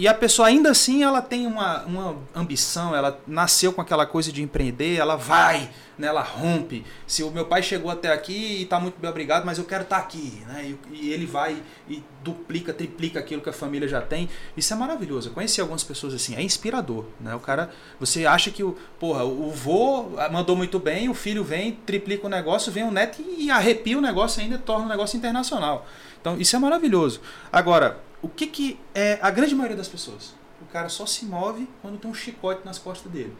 [0.00, 4.32] E a pessoa ainda assim ela tem uma, uma ambição, ela nasceu com aquela coisa
[4.32, 6.86] de empreender, ela vai, né, ela rompe.
[7.06, 9.82] Se o meu pai chegou até aqui e está muito bem obrigado, mas eu quero
[9.82, 10.74] estar tá aqui, né?
[10.90, 14.30] E, e, ele vai e duplica, triplica aquilo que a família já tem.
[14.56, 15.28] Isso é maravilhoso.
[15.28, 17.34] Eu conheci algumas pessoas assim, é inspirador, né?
[17.34, 21.72] O cara, você acha que o, porra, o vô mandou muito bem, o filho vem,
[21.72, 25.86] triplica o negócio, vem o neto e arrepia o negócio ainda, torna o negócio internacional.
[26.20, 27.20] Então, isso é maravilhoso.
[27.50, 30.34] Agora, o que, que é a grande maioria das pessoas?
[30.60, 33.34] O cara só se move quando tem um chicote nas costas dele.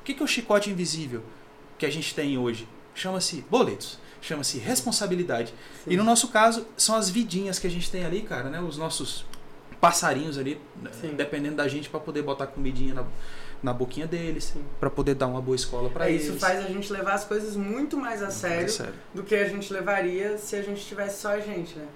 [0.00, 1.22] O que, que é o chicote invisível
[1.78, 2.68] que a gente tem hoje?
[2.94, 5.54] Chama-se boletos, chama-se responsabilidade.
[5.84, 5.92] Sim.
[5.92, 8.60] E no nosso caso, são as vidinhas que a gente tem ali, cara, né?
[8.60, 9.24] Os nossos
[9.80, 10.90] passarinhos ali, né?
[11.00, 11.14] Sim.
[11.14, 13.04] dependendo da gente, para poder botar comidinha na,
[13.62, 16.26] na boquinha deles, para poder dar uma boa escola para é, eles.
[16.26, 19.48] Isso faz a gente levar as coisas muito mais a sério, sério, do que a
[19.48, 21.86] gente levaria se a gente tivesse só a gente, né?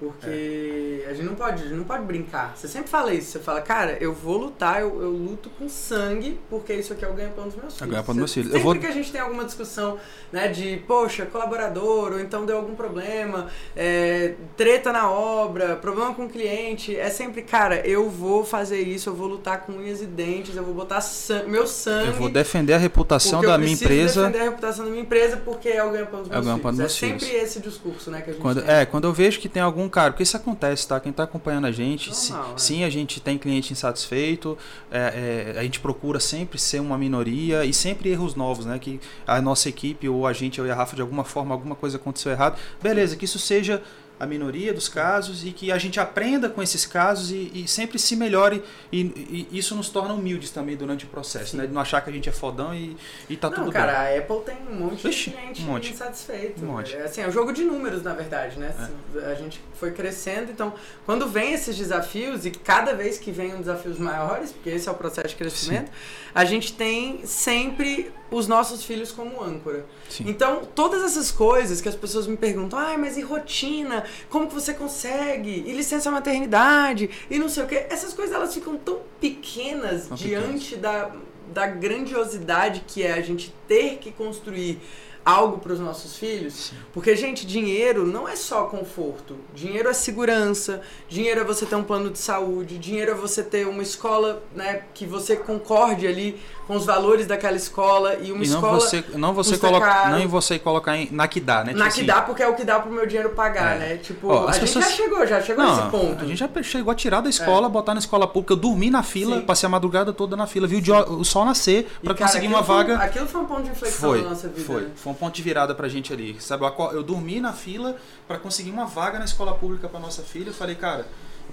[0.00, 1.10] Porque é.
[1.10, 2.56] a gente não pode, a gente não pode brincar.
[2.56, 6.40] Você sempre fala isso, você fala, cara, eu vou lutar, eu, eu luto com sangue,
[6.48, 7.82] porque isso aqui é o ganha-pão dos meus filhos.
[7.82, 8.50] É ganha-pão dos meus filhos.
[8.50, 8.74] Sempre vou...
[8.76, 9.98] que a gente tem alguma discussão,
[10.32, 16.24] né, de, poxa, colaborador, ou então deu algum problema, é, treta na obra, problema com
[16.24, 20.06] o cliente, é sempre, cara, eu vou fazer isso, eu vou lutar com unhas e
[20.06, 21.00] dentes, eu vou botar
[21.46, 22.08] meu sangue.
[22.08, 24.22] Eu vou defender a reputação da minha empresa.
[24.22, 26.76] defender a reputação da minha empresa porque é o ganha-pão dos meus é filhos.
[26.76, 27.42] Dos é sempre filhos.
[27.42, 28.74] esse discurso, né, que a gente quando, tem.
[28.74, 30.98] É, quando eu vejo que tem algum cara, porque isso acontece, tá?
[31.00, 32.58] Quem está acompanhando a gente, Normal, sim, é.
[32.58, 34.56] sim, a gente tem cliente insatisfeito,
[34.90, 38.78] é, é, a gente procura sempre ser uma minoria e sempre erros novos, né?
[38.78, 41.74] Que a nossa equipe ou a gente, eu e a Rafa, de alguma forma, alguma
[41.74, 42.58] coisa aconteceu errado.
[42.82, 43.82] Beleza, que isso seja
[44.20, 47.98] a minoria dos casos e que a gente aprenda com esses casos e, e sempre
[47.98, 51.56] se melhore e, e, isso nos torna humildes também durante o processo, Sim.
[51.56, 51.66] né?
[51.66, 52.94] De não achar que a gente é fodão e,
[53.30, 53.94] e tá não, tudo cara, bem.
[53.94, 55.92] cara, a Apple tem um monte Ixi, de cliente um monte.
[55.92, 56.62] insatisfeito.
[56.62, 56.94] Um monte.
[56.94, 58.74] É, assim, é um jogo de números, na verdade, né?
[59.16, 59.32] É.
[59.32, 60.74] A gente foi crescendo, então
[61.06, 64.92] quando vem esses desafios e cada vez que vem um desafios maiores, porque esse é
[64.92, 66.30] o processo de crescimento, Sim.
[66.34, 69.84] a gente tem sempre os nossos filhos como âncora.
[70.08, 70.24] Sim.
[70.26, 74.04] Então, todas essas coisas que as pessoas me perguntam, ai, mas e rotina?
[74.28, 75.64] Como que você consegue?
[75.66, 77.10] E licença maternidade?
[77.30, 77.86] E não sei o quê.
[77.90, 80.80] Essas coisas, elas ficam tão pequenas tão diante pequenas.
[80.80, 81.12] da,
[81.52, 84.78] da grandiosidade que é a gente ter que construir
[85.24, 86.54] algo para os nossos filhos.
[86.54, 86.76] Sim.
[86.92, 89.36] Porque, gente, dinheiro não é só conforto.
[89.54, 93.66] Dinheiro é segurança, dinheiro é você ter um plano de saúde, dinheiro é você ter
[93.66, 98.48] uma escola né, que você concorde ali com os valores daquela escola e uma e
[98.48, 98.80] não escola.
[98.80, 101.72] Você, não você coloca, não em você colocar em, na que dá, né?
[101.72, 103.78] Tipo na que assim, dá, porque é o que dá pro meu dinheiro pagar, é.
[103.78, 103.96] né?
[103.96, 104.70] Tipo, Ó, a pessoas...
[104.70, 106.24] gente já chegou, já chegou não, nesse ponto.
[106.24, 107.70] A gente já chegou a tirar da escola, é.
[107.70, 108.52] botar na escola pública.
[108.52, 109.42] Eu dormi na fila, Sim.
[109.42, 112.96] passei a madrugada toda na fila, vi o, o sol nascer para conseguir uma vaga.
[112.96, 114.64] Foi, aquilo foi um ponto de inflexão foi, na nossa vida.
[114.64, 114.90] Foi, né?
[114.94, 116.40] foi um ponto de virada pra gente ali.
[116.40, 117.96] Sabe, eu dormi na fila
[118.26, 120.48] para conseguir uma vaga na escola pública para nossa filha.
[120.48, 121.06] Eu falei, cara,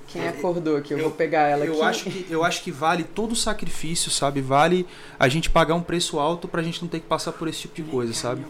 [0.07, 0.93] quem acordou aqui?
[0.93, 1.81] Eu, eu, vou pegar ela eu aqui.
[1.83, 4.41] Acho que, eu acho que vale todo o sacrifício, sabe?
[4.41, 4.87] Vale
[5.19, 7.75] a gente pagar um preço alto pra gente não ter que passar por esse tipo
[7.75, 8.45] de coisa, sabe?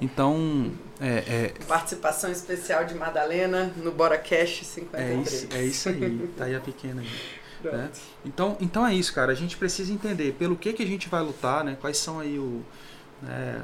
[0.00, 0.72] Então.
[1.00, 1.64] É, é...
[1.66, 5.00] Participação especial de Madalena no Bora Cash 53.
[5.00, 6.30] É isso, é isso aí.
[6.36, 7.08] Tá aí a pequena aí.
[7.64, 7.90] Né?
[8.24, 9.32] Então, então é isso, cara.
[9.32, 11.76] A gente precisa entender pelo que, que a gente vai lutar, né?
[11.80, 12.62] Quais são aí o.
[13.22, 13.62] Né,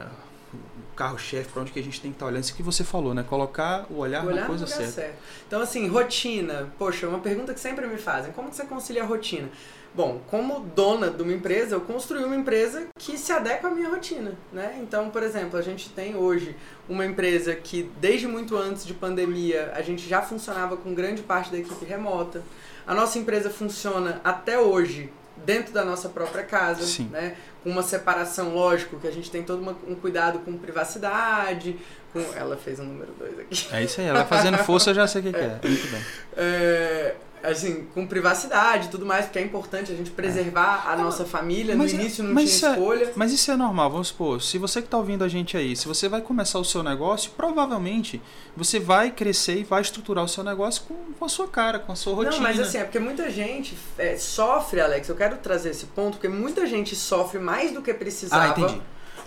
[0.96, 2.42] carro-chefe, para onde que a gente tem que estar tá olhando.
[2.42, 3.24] Isso que você falou, né?
[3.28, 4.92] Colocar o olhar, o olhar na coisa certa.
[4.92, 5.16] Certo.
[5.46, 6.72] Então, assim, rotina.
[6.78, 8.32] Poxa, uma pergunta que sempre me fazem.
[8.32, 9.48] Como você concilia a rotina?
[9.96, 13.88] Bom, como dona de uma empresa, eu construí uma empresa que se adequa à minha
[13.88, 14.78] rotina, né?
[14.82, 16.54] Então, por exemplo, a gente tem hoje
[16.86, 21.50] uma empresa que desde muito antes de pandemia a gente já funcionava com grande parte
[21.50, 22.42] da equipe remota.
[22.86, 25.10] A nossa empresa funciona até hoje
[25.46, 27.08] dentro da nossa própria casa, Sim.
[27.10, 27.36] né?
[27.62, 31.78] Com uma separação, lógico, que a gente tem todo uma, um cuidado com privacidade,
[32.12, 32.20] com...
[32.34, 33.68] Ela fez o um número 2 aqui.
[33.72, 35.58] É isso aí, ela fazendo força eu já sei o que, que é.
[35.62, 36.04] Muito bem.
[36.36, 40.92] É, assim, com privacidade e tudo mais, porque é importante a gente preservar é.
[40.92, 41.76] a nossa família.
[41.76, 43.04] Mas no é- início não tinha é- escolha.
[43.04, 44.42] É, mas isso é normal, vamos supor.
[44.42, 47.30] Se você que está ouvindo a gente aí, se você vai começar o seu negócio,
[47.36, 48.20] provavelmente
[48.56, 51.92] você vai crescer e vai estruturar o seu negócio com, com a sua cara, com
[51.92, 52.36] a sua rotina.
[52.36, 55.08] Não, mas assim, é porque muita gente é, sofre, Alex.
[55.08, 58.44] Eu quero trazer esse ponto, porque muita gente sofre mais do que precisava.
[58.44, 58.80] Ah, entendi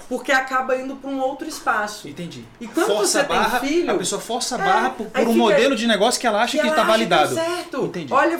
[0.09, 2.09] porque acaba indo para um outro espaço.
[2.09, 2.43] Entendi.
[2.59, 5.27] E quando força você barra, tem filho, a pessoa força a é, barra por, por
[5.27, 7.35] um modelo de negócio que ela acha que está validado.
[7.35, 7.85] Que é certo.
[7.85, 8.11] Entendi.
[8.11, 8.39] Olha,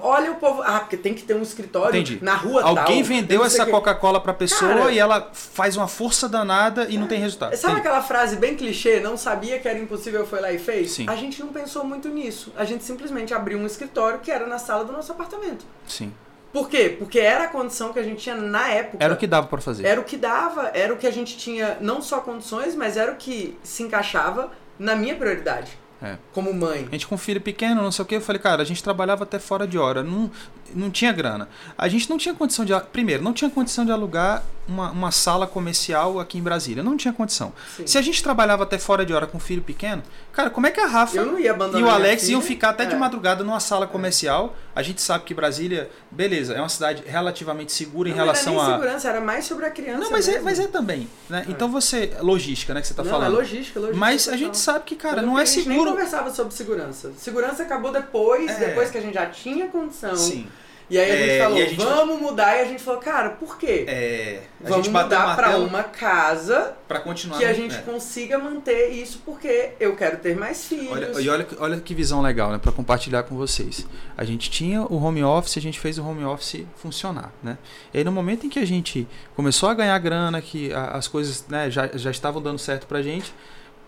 [0.00, 2.18] olha o povo, ah, porque tem que ter um escritório Entendi.
[2.24, 6.26] na rua Alguém tal, vendeu essa Coca-Cola para pessoa Cara, e ela faz uma força
[6.26, 6.98] danada e é.
[6.98, 7.54] não tem resultado.
[7.54, 7.88] Sabe Entendi.
[7.88, 10.92] aquela frase bem clichê, não sabia que era impossível, foi lá e fez?
[10.92, 11.04] Sim.
[11.06, 12.50] A gente não pensou muito nisso.
[12.56, 15.66] A gente simplesmente abriu um escritório que era na sala do nosso apartamento.
[15.86, 16.14] Sim.
[16.52, 16.96] Por quê?
[16.98, 19.04] Porque era a condição que a gente tinha na época.
[19.04, 19.86] Era o que dava para fazer.
[19.86, 23.12] Era o que dava, era o que a gente tinha, não só condições, mas era
[23.12, 25.78] o que se encaixava na minha prioridade.
[26.02, 26.16] É.
[26.32, 26.86] Como mãe.
[26.88, 29.24] A gente com filho pequeno, não sei o que, eu falei, cara, a gente trabalhava
[29.24, 30.30] até fora de hora, não,
[30.74, 31.48] não tinha grana.
[31.76, 32.72] A gente não tinha condição de.
[32.90, 36.82] Primeiro, não tinha condição de alugar uma, uma sala comercial aqui em Brasília.
[36.82, 37.52] Não tinha condição.
[37.76, 37.86] Sim.
[37.86, 40.02] Se a gente trabalhava até fora de hora com filho pequeno,
[40.32, 42.86] cara, como é que a Rafa e o Alex iam ficar até é.
[42.86, 44.56] de madrugada numa sala comercial?
[44.74, 48.62] A gente sabe que Brasília, beleza, é uma cidade relativamente segura não, em relação não
[48.62, 48.78] era a.
[48.78, 49.98] segurança, era mais sobre a criança.
[49.98, 51.08] Não, mas, é, mas é também.
[51.28, 51.44] Né?
[51.46, 51.50] É.
[51.50, 52.16] Então você.
[52.20, 53.26] Logística, né, que você está falando.
[53.26, 54.00] É logística, logística.
[54.00, 55.70] Mas a gente sabe que, cara, não é seguro.
[55.70, 57.12] A gente nem conversava sobre segurança.
[57.18, 58.66] Segurança acabou depois, é.
[58.68, 60.14] depois que a gente já tinha condição.
[60.16, 60.48] Sim
[60.90, 61.76] e aí a gente é, falou, a gente...
[61.76, 63.84] vamos mudar, e a gente falou, cara, por quê?
[63.86, 67.78] É, vamos mudar para uma casa para continuar que a gente é.
[67.78, 70.90] consiga manter isso, porque eu quero ter mais filhos.
[70.90, 73.86] Olha, e olha, olha que visão legal, né, para compartilhar com vocês.
[74.16, 77.56] A gente tinha o home office, a gente fez o home office funcionar, né?
[77.94, 81.46] E aí no momento em que a gente começou a ganhar grana, que as coisas
[81.48, 83.32] né, já, já estavam dando certo pra gente,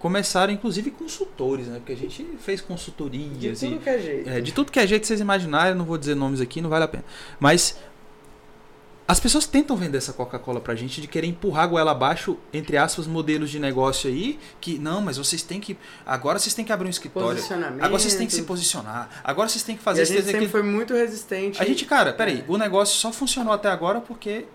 [0.03, 1.77] começaram inclusive consultores, né?
[1.77, 3.61] Porque a gente fez consultorias.
[3.61, 4.29] De tudo e, que é jeito.
[4.29, 6.85] É, de tudo que é jeito vocês imaginarem, não vou dizer nomes aqui, não vale
[6.85, 7.05] a pena.
[7.39, 7.79] Mas
[9.07, 12.77] as pessoas tentam vender essa Coca-Cola pra gente de querer empurrar a goela abaixo, entre
[12.77, 15.79] aspas, modelos de negócio aí, que não, mas vocês têm que.
[16.05, 17.41] Agora vocês têm que abrir um escritório.
[17.81, 19.09] Agora vocês têm que se posicionar.
[19.23, 20.01] Agora vocês têm que fazer.
[20.01, 21.63] E a gente sempre foi muito resistente.
[21.63, 22.45] A gente, cara, peraí, é.
[22.49, 24.47] o negócio só funcionou até agora porque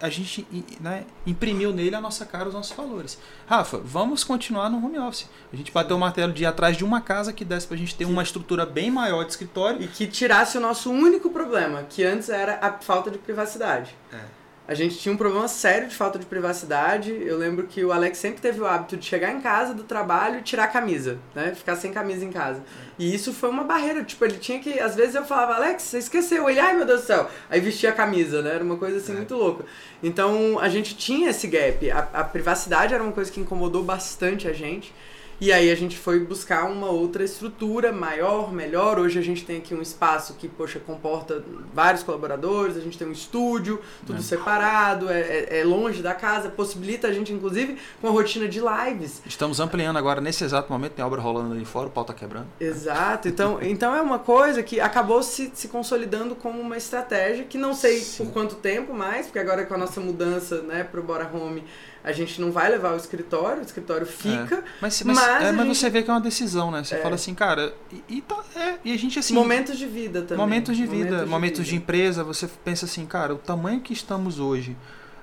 [0.00, 0.46] a gente
[0.80, 3.18] né, imprimiu nele a nossa cara, os nossos valores.
[3.46, 5.28] Rafa, vamos continuar no home office.
[5.52, 7.94] A gente bateu o martelo de ir atrás de uma casa que desse pra gente
[7.94, 9.82] ter uma estrutura bem maior de escritório.
[9.82, 13.94] E que tirasse o nosso único problema, que antes era a falta de privacidade.
[14.12, 14.39] É.
[14.70, 17.10] a gente tinha um problema sério de falta de privacidade.
[17.10, 20.38] Eu lembro que o Alex sempre teve o hábito de chegar em casa do trabalho
[20.38, 21.52] e tirar a camisa, né?
[21.56, 22.62] Ficar sem camisa em casa.
[22.96, 24.04] E isso foi uma barreira.
[24.04, 24.78] Tipo, ele tinha que.
[24.78, 26.48] Às vezes eu falava, Alex, você esqueceu.
[26.48, 27.28] Ele, ai meu Deus do céu.
[27.50, 28.54] Aí vestia a camisa, né?
[28.54, 29.16] Era uma coisa assim é.
[29.16, 29.64] muito louca.
[30.00, 31.90] Então a gente tinha esse gap.
[31.90, 34.94] A, a privacidade era uma coisa que incomodou bastante a gente.
[35.40, 38.98] E aí a gente foi buscar uma outra estrutura maior, melhor.
[38.98, 43.08] Hoje a gente tem aqui um espaço que, poxa, comporta vários colaboradores, a gente tem
[43.08, 44.22] um estúdio, tudo é.
[44.22, 48.60] separado, é, é, é, longe da casa, possibilita a gente, inclusive, com a rotina de
[48.60, 49.22] lives.
[49.24, 52.48] Estamos ampliando agora, nesse exato momento, tem obra rolando ali fora, o pau tá quebrando.
[52.60, 53.26] Exato.
[53.26, 57.72] Então, então é uma coisa que acabou se, se consolidando como uma estratégia que não
[57.72, 58.26] sei Sim.
[58.26, 61.64] por quanto tempo mais, porque agora com a nossa mudança né, para o Bora Home
[62.02, 64.56] a gente não vai levar o escritório, o escritório fica.
[64.56, 64.64] É.
[64.80, 65.76] Mas, mas, mas, é, mas gente...
[65.76, 66.82] você vê que é uma decisão, né?
[66.82, 66.98] Você é.
[66.98, 69.34] fala assim, cara, e, e, tá, é, e a gente assim.
[69.34, 70.38] Momentos de vida também.
[70.38, 73.92] Momentos de vida, momentos de, momentos de empresa, você pensa assim, cara, o tamanho que
[73.92, 74.76] estamos hoje.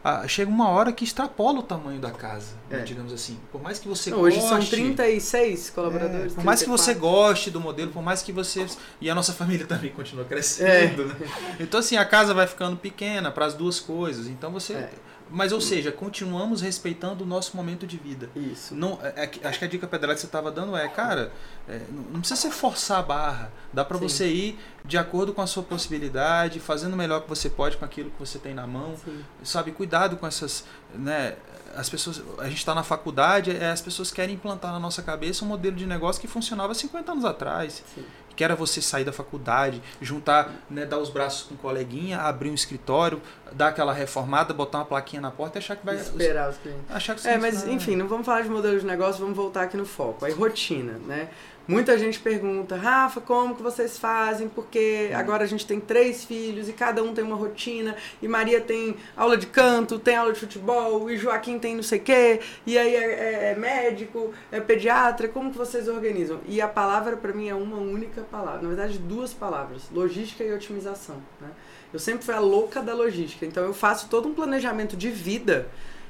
[0.04, 2.84] Ah, chega uma hora que extrapola o tamanho da casa, né, é.
[2.84, 3.38] digamos assim.
[3.52, 4.40] Por mais que você não, goste.
[4.40, 6.32] Hoje são 36 colaboradores.
[6.32, 6.64] É, por mais 34.
[6.64, 8.66] que você goste do modelo, por mais que você.
[9.02, 11.02] E a nossa família também continua crescendo.
[11.02, 11.06] É.
[11.06, 11.16] Né?
[11.60, 14.28] Então, assim, a casa vai ficando pequena para as duas coisas.
[14.28, 14.90] Então você é.
[15.30, 18.30] Mas, ou seja, continuamos respeitando o nosso momento de vida.
[18.36, 18.74] Isso.
[18.76, 21.32] Não, é, é, acho que a dica pedrada que você estava dando é, cara,
[21.68, 23.52] é, não precisa ser forçar a barra.
[23.74, 27.50] Dá para você ir de acordo com a sua possibilidade, fazendo o melhor que você
[27.50, 28.96] pode com aquilo que você tem na mão.
[29.04, 29.24] Sim.
[29.44, 31.36] Sabe, cuidado com essas, né,
[31.76, 35.44] as pessoas, a gente está na faculdade, é, as pessoas querem implantar na nossa cabeça
[35.44, 37.84] um modelo de negócio que funcionava 50 anos atrás.
[37.94, 38.06] Sim
[38.38, 42.52] que era você sair da faculdade, juntar, né, dar os braços com um coleguinha, abrir
[42.52, 43.20] um escritório,
[43.52, 45.96] dar aquela reformada, botar uma plaquinha na porta e achar que vai.
[45.96, 46.84] Esperar os clientes.
[46.88, 49.76] Achar que É, mas enfim, não vamos falar de modelo de negócio, vamos voltar aqui
[49.76, 50.24] no foco.
[50.24, 51.30] Aí, rotina, né?
[51.68, 54.48] Muita gente pergunta, Rafa, como que vocês fazem?
[54.48, 58.62] Porque agora a gente tem três filhos e cada um tem uma rotina, e Maria
[58.62, 62.40] tem aula de canto, tem aula de futebol, e Joaquim tem não sei o quê,
[62.66, 66.40] e aí é, é, é médico, é pediatra, como que vocês organizam?
[66.48, 70.54] E a palavra para mim é uma única palavra, na verdade duas palavras, logística e
[70.54, 71.18] otimização.
[71.42, 71.50] Né?
[71.92, 75.68] Eu sempre fui a louca da logística, então eu faço todo um planejamento de vida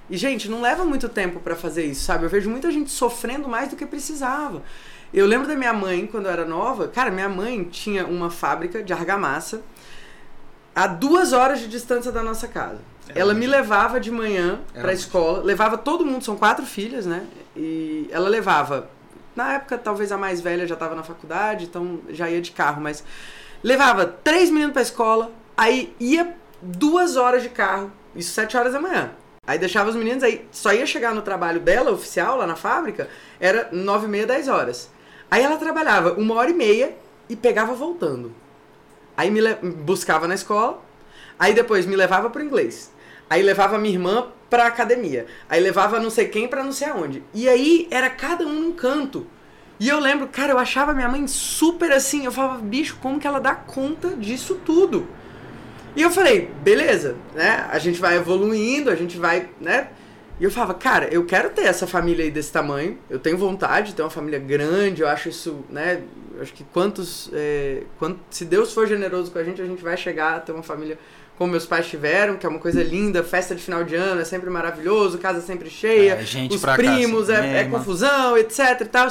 [0.09, 2.25] e, gente, não leva muito tempo para fazer isso, sabe?
[2.25, 4.63] Eu vejo muita gente sofrendo mais do que precisava.
[5.13, 8.83] Eu lembro da minha mãe, quando eu era nova, cara, minha mãe tinha uma fábrica
[8.83, 9.61] de argamassa
[10.75, 12.79] a duas horas de distância da nossa casa.
[13.09, 17.05] É ela me levava de manhã é pra escola, levava todo mundo, são quatro filhas,
[17.05, 17.25] né?
[17.55, 18.89] E ela levava,
[19.35, 22.81] na época talvez a mais velha já estava na faculdade, então já ia de carro,
[22.81, 23.03] mas
[23.63, 28.79] levava três meninos pra escola, aí ia duas horas de carro, isso sete horas da
[28.79, 29.11] manhã.
[29.47, 33.09] Aí deixava os meninos, aí só ia chegar no trabalho dela, oficial, lá na fábrica,
[33.39, 34.91] era nove e meia, dez horas.
[35.29, 36.95] Aí ela trabalhava uma hora e meia
[37.29, 38.33] e pegava voltando.
[39.15, 40.81] Aí me buscava na escola,
[41.37, 42.91] aí depois me levava pro inglês.
[43.29, 45.25] Aí levava minha irmã pra academia.
[45.49, 47.23] Aí levava não sei quem pra não sei aonde.
[47.33, 49.27] E aí era cada um num canto.
[49.79, 52.25] E eu lembro, cara, eu achava minha mãe super assim.
[52.25, 55.07] Eu falava, bicho, como que ela dá conta disso tudo?
[55.95, 57.67] E eu falei, beleza, né?
[57.69, 59.89] A gente vai evoluindo, a gente vai, né?
[60.39, 62.97] E eu falava, cara, eu quero ter essa família aí desse tamanho.
[63.10, 65.02] Eu tenho vontade de ter uma família grande.
[65.02, 66.04] Eu acho isso, né?
[66.39, 67.30] Acho que quantos.
[67.34, 67.84] É,
[68.30, 71.00] se Deus for generoso com a gente, a gente vai chegar a ter uma família
[71.38, 73.23] como meus pais tiveram, que é uma coisa linda.
[73.23, 76.13] Festa de final de ano é sempre maravilhoso, casa sempre cheia.
[76.13, 79.08] É, gente os primos, casa, é, é confusão, etc e tal.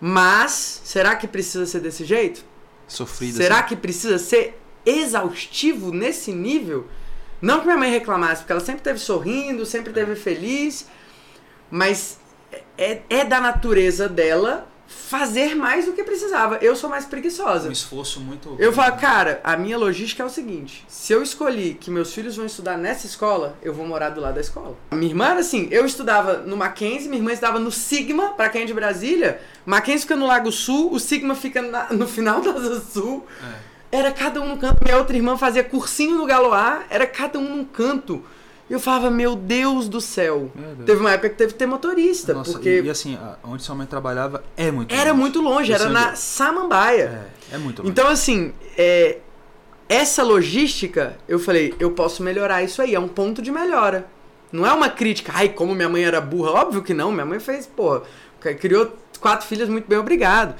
[0.00, 2.44] Mas, será que precisa ser desse jeito?
[2.88, 3.36] Sofrido.
[3.36, 3.68] Será assim.
[3.68, 6.86] que precisa ser exaustivo nesse nível?
[7.40, 10.86] Não que minha mãe reclamasse, porque ela sempre teve sorrindo, sempre teve feliz,
[11.70, 12.18] mas
[12.76, 16.56] é, é da natureza dela fazer mais do que precisava.
[16.56, 17.68] Eu sou mais preguiçosa.
[17.68, 18.56] Um esforço muito.
[18.58, 22.36] Eu falo, cara, a minha logística é o seguinte: se eu escolhi que meus filhos
[22.36, 24.76] vão estudar nessa escola, eu vou morar do lado da escola.
[24.90, 28.48] A minha irmã era assim: eu estudava no Mackenzie, minha irmã estudava no Sigma, para
[28.48, 29.40] quem é de Brasília.
[29.64, 33.24] Mackenzie fica no Lago Sul, o Sigma fica na, no final da Asa Sul.
[33.42, 33.69] É.
[33.92, 34.84] Era cada um num canto.
[34.84, 38.24] Minha outra irmã fazia cursinho no Galoá, era cada um num canto.
[38.68, 40.50] E eu falava, meu Deus do céu.
[40.54, 40.86] Deus.
[40.86, 42.32] Teve uma época que teve que ter motorista.
[42.32, 42.80] Nossa, porque...
[42.80, 45.20] E, e, assim, onde sua mãe trabalhava é muito Era longe.
[45.20, 47.32] muito longe, era na Samambaia.
[47.50, 47.90] É, é muito longe.
[47.90, 49.18] Então, assim, é,
[49.88, 52.94] essa logística, eu falei, eu posso melhorar isso aí.
[52.94, 54.06] É um ponto de melhora.
[54.52, 56.52] Não é uma crítica, ai, como minha mãe era burra.
[56.52, 58.02] Óbvio que não, minha mãe fez, pô,
[58.60, 60.54] criou quatro filhas muito bem, obrigado.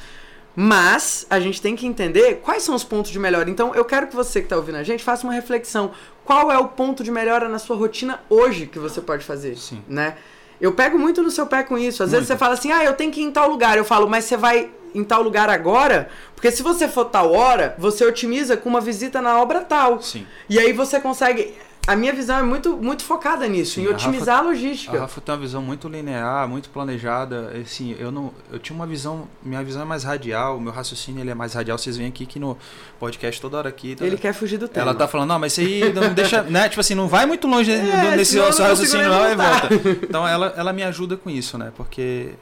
[0.54, 3.48] Mas a gente tem que entender quais são os pontos de melhora.
[3.48, 5.92] Então, eu quero que você que está ouvindo a gente faça uma reflexão.
[6.24, 9.56] Qual é o ponto de melhora na sua rotina hoje que você pode fazer?
[9.56, 9.82] Sim.
[9.88, 10.16] Né?
[10.60, 12.02] Eu pego muito no seu pé com isso.
[12.02, 12.20] Às muito.
[12.20, 13.78] vezes você fala assim, ah, eu tenho que ir em tal lugar.
[13.78, 16.08] Eu falo, mas você vai em tal lugar agora?
[16.34, 20.02] Porque se você for tal hora, você otimiza com uma visita na obra tal.
[20.02, 20.26] Sim.
[20.48, 21.54] E aí você consegue
[21.86, 24.96] a minha visão é muito, muito focada nisso, Sim, em otimizar a, Rafa, a, logística.
[24.96, 27.52] A Rafa tem uma visão muito linear, muito planejada.
[27.60, 31.20] Assim, eu não, eu tinha uma visão, minha visão é mais radial, o meu raciocínio
[31.20, 31.78] ele é mais radial.
[31.78, 32.56] Vocês veem aqui que no
[32.98, 33.96] podcast toda hora aqui.
[33.96, 34.06] Toda...
[34.06, 34.86] Ele quer fugir do tema.
[34.86, 36.68] Ela tá falando, não, mas isso aí não deixa, né?
[36.68, 39.68] Tipo assim, não vai muito longe é, nesse raciocínio não e volta.
[40.10, 41.72] Então ela, ela me ajuda com isso, né?
[41.76, 42.34] Porque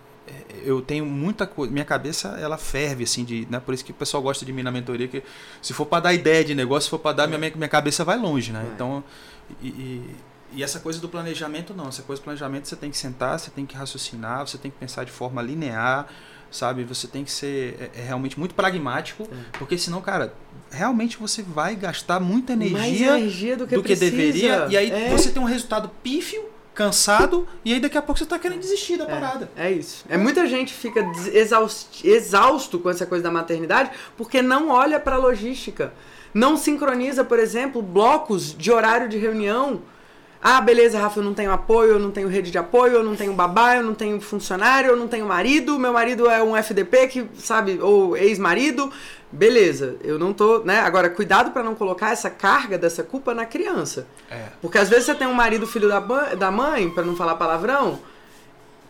[0.64, 1.72] eu tenho muita coisa.
[1.72, 3.46] Minha cabeça, ela ferve, assim, de.
[3.50, 3.60] Né?
[3.60, 5.22] Por isso que o pessoal gosta de mim na mentoria, que
[5.62, 8.18] se for para dar ideia de negócio, se for para dar, minha, minha cabeça vai
[8.18, 8.64] longe, né?
[8.68, 8.74] É.
[8.74, 9.02] Então.
[9.62, 10.16] E, e,
[10.54, 11.88] e, essa coisa do planejamento, não.
[11.88, 14.76] Essa coisa do planejamento você tem que sentar, você tem que raciocinar, você tem que
[14.78, 16.08] pensar de forma linear,
[16.50, 16.84] sabe?
[16.84, 19.58] Você tem que ser é, é realmente muito pragmático, é.
[19.58, 20.34] porque senão, cara,
[20.70, 25.10] realmente você vai gastar muita energia, energia do que, do que deveria, e aí é.
[25.10, 28.96] você tem um resultado pífio cansado e aí daqui a pouco você tá querendo desistir
[28.96, 29.50] da é, parada.
[29.56, 30.04] É isso.
[30.08, 31.00] É muita gente fica
[31.32, 35.92] exausto, exausto com essa coisa da maternidade porque não olha para logística.
[36.32, 39.80] Não sincroniza, por exemplo, blocos de horário de reunião.
[40.40, 43.16] Ah, beleza, Rafa, eu não tenho apoio, eu não tenho rede de apoio, eu não
[43.16, 47.08] tenho babá, eu não tenho funcionário, eu não tenho marido, meu marido é um FDP
[47.08, 48.92] que, sabe, ou ex-marido,
[49.30, 50.80] Beleza, eu não tô, né?
[50.80, 54.06] Agora, cuidado para não colocar essa carga dessa culpa na criança.
[54.30, 54.46] É.
[54.62, 56.00] Porque às vezes você tem um marido filho da,
[56.34, 58.00] da mãe, para não falar palavrão,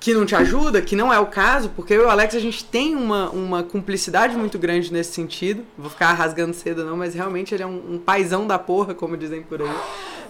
[0.00, 2.38] que não te ajuda, que não é o caso, porque eu e o Alex a
[2.38, 5.64] gente tem uma, uma cumplicidade muito grande nesse sentido.
[5.76, 9.16] Vou ficar rasgando cedo não, mas realmente ele é um, um paizão da porra, como
[9.16, 9.68] dizem por aí.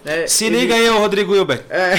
[0.05, 1.63] É, Se ele, liga aí, Rodrigo Hilbert.
[1.69, 1.97] É,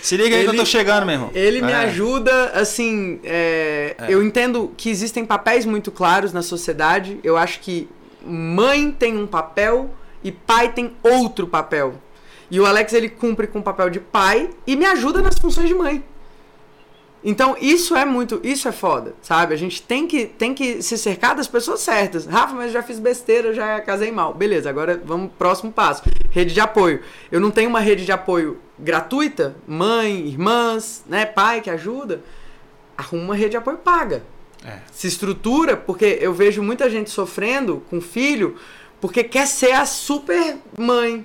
[0.00, 1.30] Se liga aí ele, que eu tô chegando, meu irmão.
[1.34, 1.62] Ele é.
[1.62, 3.20] me ajuda, assim.
[3.22, 7.20] É, é, eu entendo que existem papéis muito claros na sociedade.
[7.22, 7.88] Eu acho que
[8.24, 9.90] mãe tem um papel
[10.24, 11.94] e pai tem outro papel.
[12.50, 15.68] E o Alex ele cumpre com o papel de pai e me ajuda nas funções
[15.68, 16.02] de mãe.
[17.24, 19.54] Então, isso é muito, isso é foda, sabe?
[19.54, 22.26] A gente tem que, tem que se cercar das pessoas certas.
[22.26, 24.34] Rafa, mas eu já fiz besteira, já casei mal.
[24.34, 26.02] Beleza, agora vamos pro próximo passo.
[26.30, 27.00] Rede de apoio.
[27.30, 32.22] Eu não tenho uma rede de apoio gratuita, mãe, irmãs, né, pai que ajuda.
[32.96, 34.24] Arruma uma rede de apoio paga.
[34.64, 34.78] É.
[34.90, 38.56] Se estrutura, porque eu vejo muita gente sofrendo com filho
[39.00, 41.24] porque quer ser a super mãe.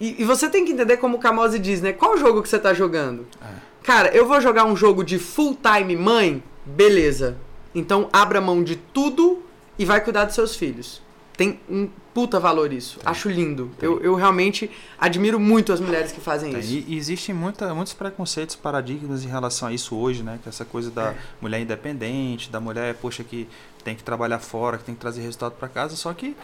[0.00, 1.92] E, e você tem que entender como o Camose diz, né?
[1.92, 3.26] Qual jogo que você tá jogando?
[3.40, 3.71] É.
[3.82, 6.42] Cara, eu vou jogar um jogo de full time mãe?
[6.64, 7.36] Beleza.
[7.74, 9.42] Então abra mão de tudo
[9.78, 11.02] e vai cuidar dos seus filhos.
[11.36, 13.00] Tem um puta valor isso.
[13.00, 13.10] Tem.
[13.10, 13.70] Acho lindo.
[13.80, 16.60] Eu, eu realmente admiro muito as mulheres que fazem Tem.
[16.60, 16.72] isso.
[16.72, 20.38] E, e existem muita, muitos preconceitos, paradigmas em relação a isso hoje, né?
[20.42, 21.16] Que essa coisa da é.
[21.40, 23.48] mulher independente, da mulher, poxa, que
[23.82, 25.96] tem que trabalhar fora, que tem que trazer resultado para casa.
[25.96, 26.36] Só que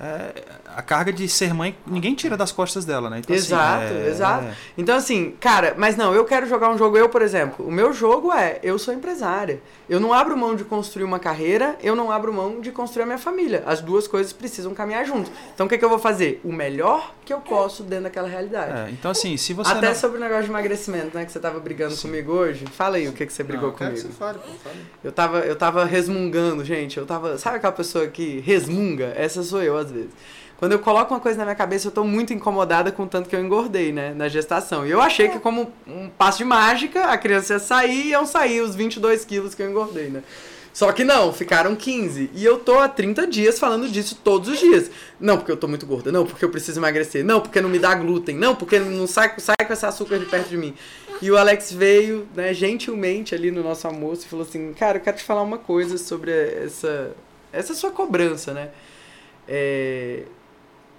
[0.00, 3.20] é, a carga de ser mãe, ninguém tira das costas dela, né?
[3.20, 4.44] Então, assim, exato, assim, é, exato.
[4.44, 4.54] É...
[4.76, 7.92] Então, assim, cara, mas não, eu quero jogar um jogo, eu, por exemplo, o meu
[7.92, 9.60] jogo é, eu sou empresária.
[9.88, 13.06] Eu não abro mão de construir uma carreira, eu não abro mão de construir a
[13.06, 13.62] minha família.
[13.66, 15.30] As duas coisas precisam caminhar juntos.
[15.54, 16.40] Então, o que, é que eu vou fazer?
[16.44, 18.88] O melhor que eu posso dentro daquela realidade.
[18.88, 19.72] É, então, assim, se você.
[19.72, 19.94] Até não...
[19.94, 21.24] sobre o negócio de emagrecimento, né?
[21.24, 22.08] Que você tava brigando Sim.
[22.08, 22.66] comigo hoje.
[22.66, 23.94] Fala aí o que, que você brigou não, comigo.
[23.96, 24.76] Que você fale, pô, fale.
[25.02, 26.98] Eu tava, eu tava resmungando, gente.
[26.98, 27.38] Eu tava.
[27.38, 29.12] Sabe aquela pessoa que resmunga?
[29.16, 30.10] Essa sou eu, às vezes.
[30.58, 33.28] Quando eu coloco uma coisa na minha cabeça, eu tô muito incomodada com o tanto
[33.28, 34.86] que eu engordei, né, na gestação.
[34.86, 38.24] E eu achei que como um passo de mágica, a criança ia sair e iam
[38.24, 40.22] sair os 22 quilos que eu engordei, né.
[40.76, 42.30] Só que não, ficaram 15.
[42.34, 44.90] E eu tô há 30 dias falando disso todos os dias.
[45.18, 46.12] Não, porque eu tô muito gorda.
[46.12, 47.24] Não, porque eu preciso emagrecer.
[47.24, 48.36] Não, porque não me dá glúten.
[48.36, 50.74] Não, porque não sai, sai com esse açúcar de perto de mim.
[51.22, 55.00] E o Alex veio, né, gentilmente ali no nosso almoço e falou assim: Cara, eu
[55.00, 57.16] quero te falar uma coisa sobre essa,
[57.54, 58.68] essa sua cobrança, né?
[59.48, 60.24] É,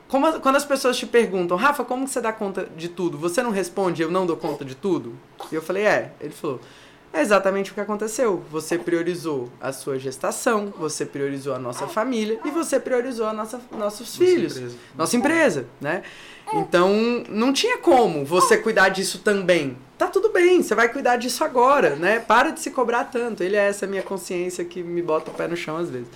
[0.07, 3.17] como, quando as pessoas te perguntam, Rafa, como você dá conta de tudo?
[3.17, 5.13] Você não responde, eu não dou conta de tudo?
[5.51, 6.13] E eu falei, é.
[6.21, 6.62] Ele falou,
[7.12, 8.43] é exatamente o que aconteceu.
[8.49, 13.60] Você priorizou a sua gestação, você priorizou a nossa família e você priorizou a nossa,
[13.71, 14.75] nossos nossa filhos, empresa.
[14.95, 16.03] nossa empresa, né?
[16.53, 16.93] Então,
[17.27, 19.77] não tinha como você cuidar disso também.
[19.97, 22.19] Tá tudo bem, você vai cuidar disso agora, né?
[22.19, 23.43] Para de se cobrar tanto.
[23.43, 26.07] Ele é essa minha consciência que me bota o pé no chão às vezes.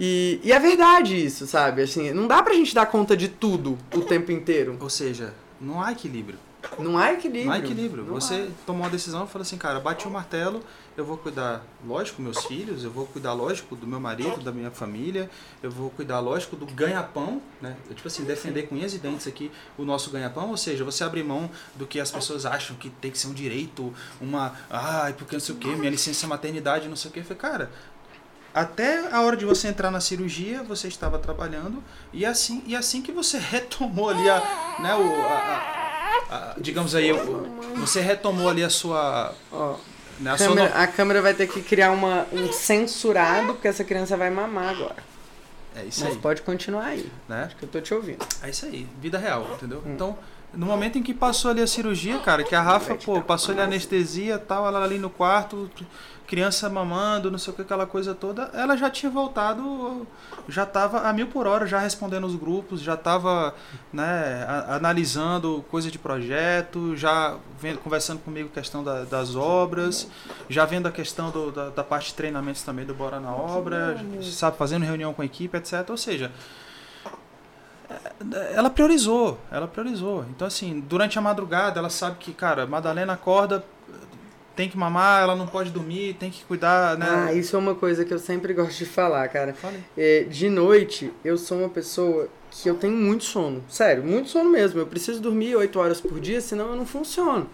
[0.00, 1.82] E, e é verdade isso, sabe?
[1.82, 4.78] Assim, não dá pra gente dar conta de tudo o tempo inteiro.
[4.80, 6.38] Ou seja, não há equilíbrio.
[6.78, 7.46] Não há equilíbrio.
[7.46, 8.04] Não há equilíbrio.
[8.04, 8.64] Não Você há.
[8.66, 10.62] tomou uma decisão e falou assim, cara, bati o martelo,
[10.96, 14.70] eu vou cuidar, lógico, meus filhos, eu vou cuidar, lógico, do meu marido, da minha
[14.70, 15.30] família,
[15.62, 17.76] eu vou cuidar, lógico, do ganha-pão, né?
[17.88, 21.02] Eu, tipo assim, defender com unhas e dentes aqui o nosso ganha-pão, ou seja, você
[21.02, 25.14] abrir mão do que as pessoas acham que tem que ser um direito, uma, ai,
[25.14, 27.20] porque não sei o quê, minha licença maternidade, não sei o quê.
[27.20, 27.70] Eu falei, cara,
[28.54, 31.82] até a hora de você entrar na cirurgia, você estava trabalhando
[32.12, 35.36] e assim e assim que você retomou ali a, né, o, a,
[36.30, 37.10] a, a digamos aí,
[37.76, 39.76] você retomou ali a sua oh,
[40.18, 40.82] né, a, câmera, sua...
[40.82, 45.10] a câmera vai ter que criar uma, um censurado porque essa criança vai mamar agora.
[45.74, 46.20] É isso Mas aí.
[46.20, 47.10] pode continuar aí.
[47.28, 47.44] Né?
[47.44, 48.18] Acho que eu tô te ouvindo.
[48.42, 49.82] É isso aí, vida real, entendeu?
[49.86, 49.92] Hum.
[49.94, 50.18] Então,
[50.52, 53.60] no momento em que passou ali a cirurgia, cara, que a Rafa, pô, passou ali
[53.60, 55.70] a anestesia tal, ela ali no quarto,
[56.30, 60.06] criança mamando, não sei o que, aquela coisa toda, ela já tinha voltado,
[60.48, 63.52] já tava a mil por hora, já respondendo os grupos, já tava,
[63.92, 70.06] né, analisando coisa de projeto, já vendo, conversando comigo questão da- das obras,
[70.48, 73.96] já vendo a questão do- da, da parte de treinamentos também do Bora na Obra,
[74.22, 75.84] sabe, fazendo reunião com a equipe, etc.
[75.90, 76.30] Ou seja,
[78.54, 80.24] ela priorizou, ela priorizou.
[80.30, 83.64] Então, assim, durante a madrugada, ela sabe que, cara, Madalena acorda,
[84.54, 87.06] tem que mamar, ela não pode dormir, tem que cuidar, né?
[87.08, 89.54] Ah, isso é uma coisa que eu sempre gosto de falar, cara.
[89.96, 93.64] É, de noite, eu sou uma pessoa que eu tenho muito sono.
[93.68, 94.80] Sério, muito sono mesmo.
[94.80, 97.48] Eu preciso dormir 8 horas por dia, senão eu não funciono.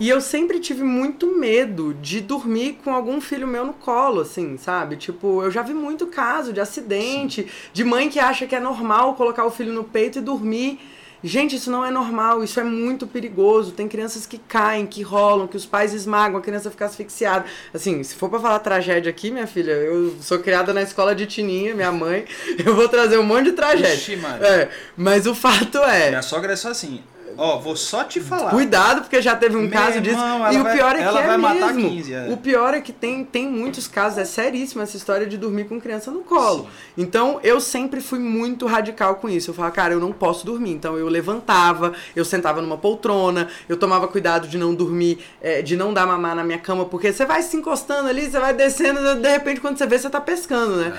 [0.00, 4.56] E eu sempre tive muito medo de dormir com algum filho meu no colo, assim,
[4.56, 4.96] sabe?
[4.96, 9.14] Tipo, eu já vi muito caso de acidente, de mãe que acha que é normal
[9.14, 10.80] colocar o filho no peito e dormir.
[11.22, 13.72] Gente, isso não é normal, isso é muito perigoso.
[13.72, 17.44] Tem crianças que caem, que rolam, que os pais esmagam, a criança fica asfixiada.
[17.72, 21.26] Assim, se for pra falar tragédia aqui, minha filha, eu sou criada na escola de
[21.26, 22.24] Tininha, minha mãe,
[22.64, 23.94] eu vou trazer um monte de tragédia.
[23.94, 24.18] Ixi.
[24.40, 27.02] É, mas o fato é, Minha sogra é só assim,
[27.40, 28.50] ó, vou só te falar.
[28.50, 30.14] Cuidado, porque já teve um Meu caso disso.
[30.16, 31.90] irmão, e o vai- pior é que ela é vai matar mesmo.
[31.90, 32.28] 15, é.
[32.30, 35.80] O pior é que tem, tem muitos casos, é seríssima essa história de dormir com
[35.80, 36.68] criança no colo.
[36.96, 39.50] Então eu sempre fui muito radical com isso.
[39.50, 40.72] Eu falava, cara, eu não posso dormir.
[40.72, 45.76] Então eu levantava, eu sentava numa poltrona, eu tomava cuidado de não dormir, eh, de
[45.76, 49.14] não dar mamar na minha cama, porque você vai se encostando ali, você vai descendo,
[49.16, 50.92] de repente quando você vê, você tá pescando, né?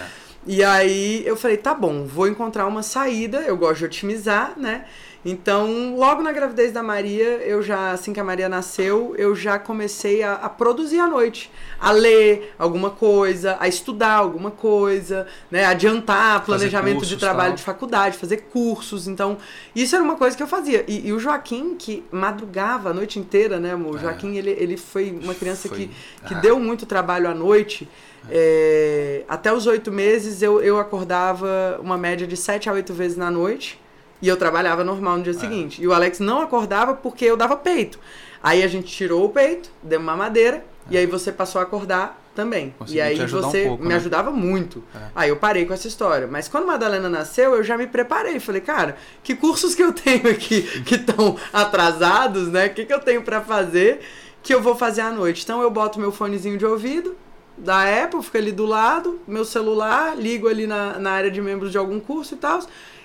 [0.48, 4.86] E aí eu falei, tá bom, vou encontrar uma saída, eu gosto de otimizar, né?
[5.24, 9.60] Então, logo na gravidez da Maria, eu já, assim que a Maria nasceu, eu já
[9.60, 11.52] comecei a, a produzir à noite.
[11.80, 15.66] A ler alguma coisa, a estudar alguma coisa, né?
[15.66, 17.58] Adiantar planejamento cursos, de trabalho tal.
[17.58, 19.08] de faculdade, fazer cursos.
[19.08, 19.38] Então,
[19.76, 20.84] isso era uma coisa que eu fazia.
[20.88, 23.96] E, e o Joaquim, que madrugava a noite inteira, né, amor?
[23.96, 25.78] O Joaquim, ele, ele foi uma criança Foi.
[25.78, 25.88] que,
[26.28, 26.40] que Ah.
[26.40, 27.88] deu muito trabalho à noite.
[28.30, 33.18] É, até os oito meses eu, eu acordava uma média de sete a oito vezes
[33.18, 33.80] na noite
[34.22, 35.82] e eu trabalhava normal no dia seguinte.
[35.82, 38.00] E o Alex não acordava porque eu dava peito.
[38.44, 42.20] Aí a gente tirou o peito, deu uma madeira e aí você passou a acordar
[42.36, 42.74] também.
[42.88, 43.96] E aí ajudar um você pouco, me né?
[43.96, 44.84] ajudava muito.
[44.96, 45.00] É.
[45.16, 46.28] Aí eu parei com essa história.
[46.28, 48.40] Mas quando a Madalena nasceu, eu já me preparei.
[48.40, 52.68] Falei, cara, que cursos que eu tenho aqui que estão atrasados, né?
[52.68, 54.02] O que, que eu tenho pra fazer
[54.42, 55.44] que eu vou fazer à noite?
[55.44, 57.16] Então eu boto meu fonezinho de ouvido
[57.58, 61.72] da Apple, fica ali do lado, meu celular, ligo ali na, na área de membros
[61.72, 62.60] de algum curso e tal,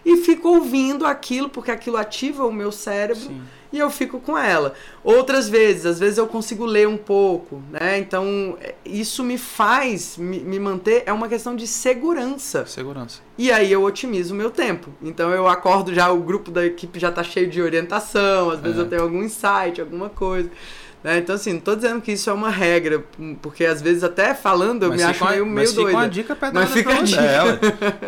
[0.06, 3.42] e fico ouvindo aquilo, porque aquilo ativa o meu cérebro Sim.
[3.72, 4.72] e eu fico com ela.
[5.02, 7.98] Outras vezes, às vezes eu consigo ler um pouco, né?
[7.98, 12.64] Então, é, isso me faz me, me manter, é uma questão de segurança.
[12.66, 13.20] Segurança.
[13.36, 14.90] E aí eu otimizo o meu tempo.
[15.02, 18.78] Então eu acordo já, o grupo da equipe já tá cheio de orientação, às vezes
[18.78, 18.82] É.
[18.82, 20.48] eu tenho algum insight, alguma coisa.
[21.06, 21.18] Né?
[21.18, 23.00] Então, assim, não tô dizendo que isso é uma regra,
[23.40, 25.98] porque às vezes até falando eu Mas me acho meio, mas meio fica doida.
[25.98, 27.22] uma dica pedrada Mas fica pra a dica.
[27.22, 27.58] É, ué.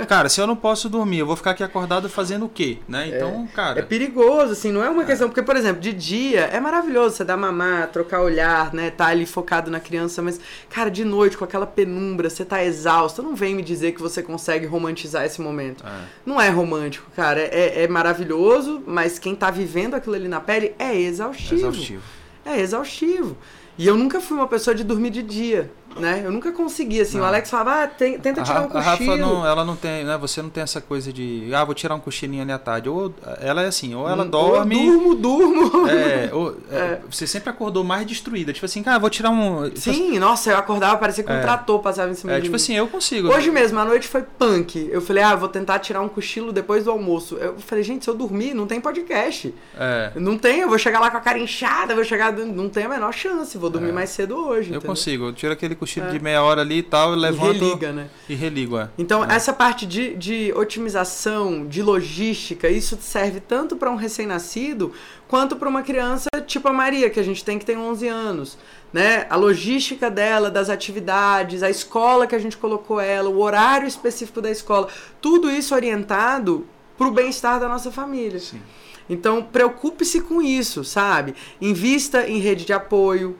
[0.09, 2.78] cara, se eu não posso dormir, eu vou ficar aqui acordado fazendo o quê?
[2.88, 3.12] Né?
[3.14, 3.78] Então, cara.
[3.78, 5.28] É perigoso, assim, não é uma questão.
[5.28, 8.90] Porque, por exemplo, de dia é maravilhoso você dar mamar, trocar olhar, né?
[8.90, 13.22] Tá ali focado na criança, mas, cara, de noite, com aquela penumbra, você tá exausto,
[13.22, 15.86] não vem me dizer que você consegue romantizar esse momento.
[15.86, 16.01] É.
[16.26, 17.42] Não é romântico, cara.
[17.42, 21.55] É, é maravilhoso, mas quem tá vivendo aquilo ali na pele é exaustivo.
[21.55, 22.18] Exaustivo.
[22.49, 23.36] É exaustivo.
[23.76, 26.22] E eu nunca fui uma pessoa de dormir de dia, né?
[26.24, 27.16] Eu nunca consegui, assim.
[27.18, 27.24] Não.
[27.24, 29.16] O Alex falava, ah, tem- tenta A, tirar um Ra- a Rafa cochilo.
[29.16, 30.16] não, ela não tem, né?
[30.18, 32.88] Você não tem essa coisa de, ah, vou tirar um cochilinho ali à tarde.
[32.88, 34.86] Ou ela é assim, ou ela Hum, dorme.
[34.86, 35.88] Eu durmo, durmo.
[35.88, 38.53] É, ou, é, Você sempre acordou mais destruída.
[38.53, 39.70] Tipo assim, cara, vou tirar um.
[39.74, 41.40] Sim, nossa, eu acordava, parecia que um É.
[41.40, 42.57] trator passava em cima É, de tipo mim.
[42.57, 43.28] assim, eu consigo.
[43.28, 44.88] Hoje mesmo, a noite foi punk.
[44.90, 47.36] Eu falei, ah, vou tentar tirar um cochilo depois do almoço.
[47.36, 49.55] Eu falei, gente, se eu dormir, não tem podcast.
[49.78, 52.32] É, Não tem, eu vou chegar lá com a cara inchada, vou chegar.
[52.32, 53.92] Não tem a menor chance, vou dormir É.
[53.92, 54.70] mais cedo hoje.
[54.70, 54.82] eu entendeu?
[54.82, 55.24] consigo.
[55.26, 56.11] Eu tiro aquele cochilo É.
[56.11, 57.53] de meia hora ali e tal, e E levanto.
[57.53, 58.09] religa, né?
[58.28, 58.89] E religo, é.
[58.99, 59.34] Então, É.
[59.34, 64.93] essa parte de, de otimização, de logística, isso serve tanto para um recém-nascido
[65.26, 68.59] quanto para uma criança tipo a Maria, que a gente tem que tem 11 anos.
[68.93, 69.26] Né?
[69.28, 74.41] A logística dela, das atividades, a escola que a gente colocou ela, o horário específico
[74.41, 74.89] da escola,
[75.20, 76.66] tudo isso orientado
[76.97, 78.39] para o bem-estar da nossa família.
[78.41, 78.61] Sim.
[79.11, 81.34] Então, preocupe-se com isso, sabe?
[81.61, 83.36] Invista em rede de apoio.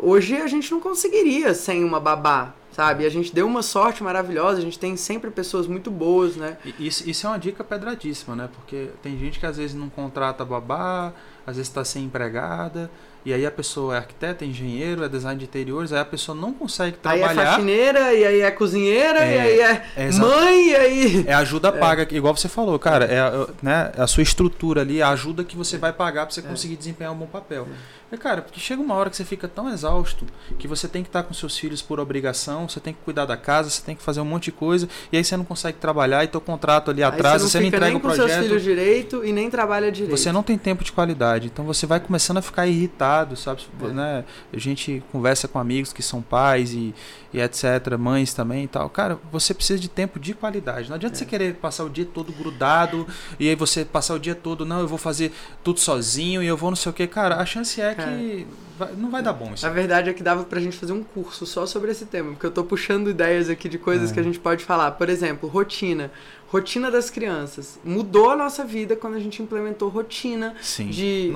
[0.00, 3.04] Hoje a gente não conseguiria sem uma babá, sabe?
[3.04, 6.56] A gente deu uma sorte maravilhosa, a gente tem sempre pessoas muito boas, né?
[6.78, 8.48] Isso, isso é uma dica pedradíssima, né?
[8.54, 11.12] Porque tem gente que às vezes não contrata babá,
[11.46, 12.90] às vezes está sem empregada,
[13.28, 16.34] e aí a pessoa é arquiteta, é engenheiro, é design de interiores, aí a pessoa
[16.34, 17.28] não consegue trabalhar.
[17.28, 21.24] Aí é faxineira, e aí é cozinheira, é, e aí é, é mãe, e aí.
[21.26, 21.72] É ajuda é.
[21.72, 23.20] paga, igual você falou, cara, é,
[23.62, 26.42] né, a sua estrutura ali, a ajuda que você vai pagar para você é.
[26.42, 27.68] conseguir desempenhar um bom papel.
[28.10, 30.24] É, cara, porque chega uma hora que você fica tão exausto
[30.58, 33.36] que você tem que estar com seus filhos por obrigação, você tem que cuidar da
[33.36, 36.24] casa, você tem que fazer um monte de coisa, e aí você não consegue trabalhar,
[36.24, 38.22] e teu contrato ali atrás, você não, você não entrega nem o projeto.
[38.22, 40.16] com seus filhos direito e nem trabalha direito.
[40.16, 43.62] Você não tem tempo de qualidade, então você vai começando a ficar irritado, sabe?
[43.82, 43.86] É.
[43.88, 44.24] Né?
[44.52, 46.94] A gente conversa com amigos que são pais e,
[47.32, 48.88] e etc, mães também e tal.
[48.90, 50.88] Cara, você precisa de tempo de qualidade.
[50.88, 51.18] Não adianta é.
[51.18, 53.06] você querer passar o dia todo grudado
[53.38, 56.56] e aí você passar o dia todo, não, eu vou fazer tudo sozinho e eu
[56.56, 57.06] vou não sei o que.
[57.06, 58.46] Cara, a chance é que
[58.78, 59.66] vai, não vai dar bom isso.
[59.66, 62.46] A verdade é que dava pra gente fazer um curso só sobre esse tema, porque
[62.46, 64.14] eu tô puxando ideias aqui de coisas é.
[64.14, 64.92] que a gente pode falar.
[64.92, 66.10] Por exemplo, rotina
[66.50, 67.78] rotina das crianças.
[67.84, 70.88] Mudou a nossa vida quando a gente implementou rotina Sim.
[70.88, 71.32] de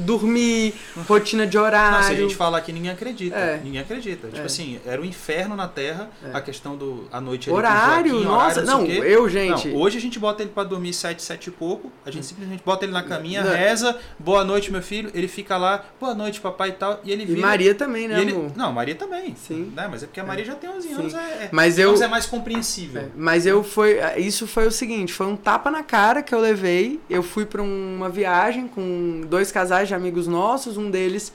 [0.00, 0.74] dormir,
[1.06, 1.98] rotina de horário.
[1.98, 3.36] Nossa, a gente fala aqui ninguém acredita.
[3.36, 3.60] É.
[3.62, 4.28] Ninguém acredita.
[4.28, 4.44] Tipo é.
[4.44, 6.36] assim, era o um inferno na Terra é.
[6.36, 9.68] a questão do a noite horário, Joaquim, nossa, horário, não, não eu, gente.
[9.68, 12.62] Não, hoje a gente bota ele para dormir sete, sete e pouco, a gente simplesmente
[12.64, 13.52] bota ele na caminha, não.
[13.52, 17.24] reza, boa noite, meu filho, ele fica lá, boa noite, papai e tal, e ele
[17.24, 17.38] vira.
[17.38, 18.52] E Maria também, né, ele, amor?
[18.56, 19.34] Não, Maria também.
[19.36, 19.72] Sim.
[19.74, 19.88] Né?
[19.90, 23.02] Mas é porque a Maria já tem 11 anos, é, mas eu, é mais compreensível.
[23.02, 26.38] É, mas eu foi, isso foi o seguinte, foi um tapa na cara que eu
[26.38, 27.00] levei.
[27.10, 31.32] Eu fui para uma viagem com dois casais de amigos nossos, um deles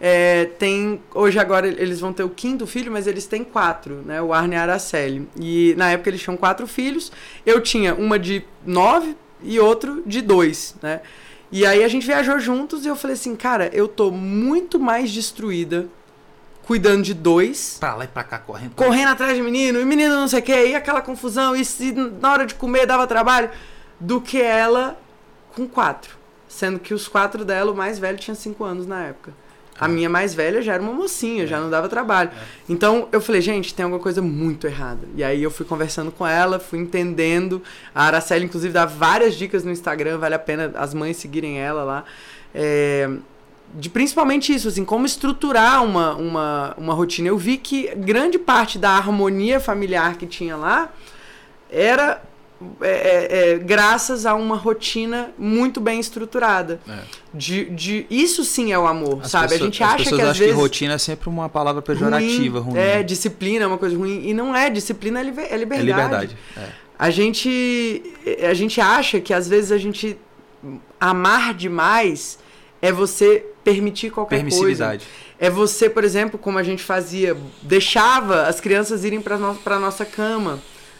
[0.00, 1.02] é, tem.
[1.12, 4.22] Hoje agora eles vão ter o quinto filho, mas eles têm quatro, né?
[4.22, 5.28] O Arne e a Araceli.
[5.36, 7.10] E na época eles tinham quatro filhos.
[7.44, 11.00] Eu tinha uma de nove e outro de dois, né?
[11.50, 15.10] E aí a gente viajou juntos e eu falei assim, cara, eu tô muito mais
[15.10, 15.88] destruída
[16.70, 17.78] cuidando de dois.
[17.80, 18.76] Pra lá e pra cá, correndo.
[18.76, 21.90] Correndo atrás de menino, e menino não sei o que, e aquela confusão, e se
[21.90, 23.50] na hora de comer dava trabalho,
[23.98, 24.96] do que ela
[25.52, 26.16] com quatro.
[26.46, 29.32] Sendo que os quatro dela, o mais velho tinha cinco anos na época.
[29.80, 32.30] A minha mais velha já era uma mocinha, já não dava trabalho.
[32.32, 32.44] É.
[32.68, 35.08] Então eu falei, gente, tem alguma coisa muito errada.
[35.16, 37.60] E aí eu fui conversando com ela, fui entendendo.
[37.92, 41.82] A Araceli, inclusive, dá várias dicas no Instagram, vale a pena as mães seguirem ela
[41.82, 42.04] lá.
[42.54, 43.10] É,
[43.74, 47.28] de principalmente isso, assim, como estruturar uma, uma, uma rotina.
[47.28, 50.92] Eu vi que grande parte da harmonia familiar que tinha lá
[51.70, 52.22] era
[52.82, 56.78] é, é, é, graças a uma rotina muito bem estruturada.
[56.86, 56.98] É.
[57.32, 59.48] De, de, isso sim é o amor, as sabe?
[59.48, 60.54] Pessoas, a gente acha que às vezes.
[60.54, 62.80] que rotina é sempre uma palavra pejorativa, ruim, ruim.
[62.80, 64.28] É, disciplina é uma coisa ruim.
[64.28, 65.80] E não é, disciplina é, é liberdade.
[65.80, 66.36] É liberdade.
[66.56, 66.68] É.
[66.98, 68.02] A gente.
[68.42, 70.18] A gente acha que às vezes a gente
[71.00, 72.38] amar demais
[72.82, 74.98] é você permitir qualquer coisa.
[75.38, 79.78] É você, por exemplo, como a gente fazia, deixava as crianças irem para no, a
[79.78, 80.58] nossa cama.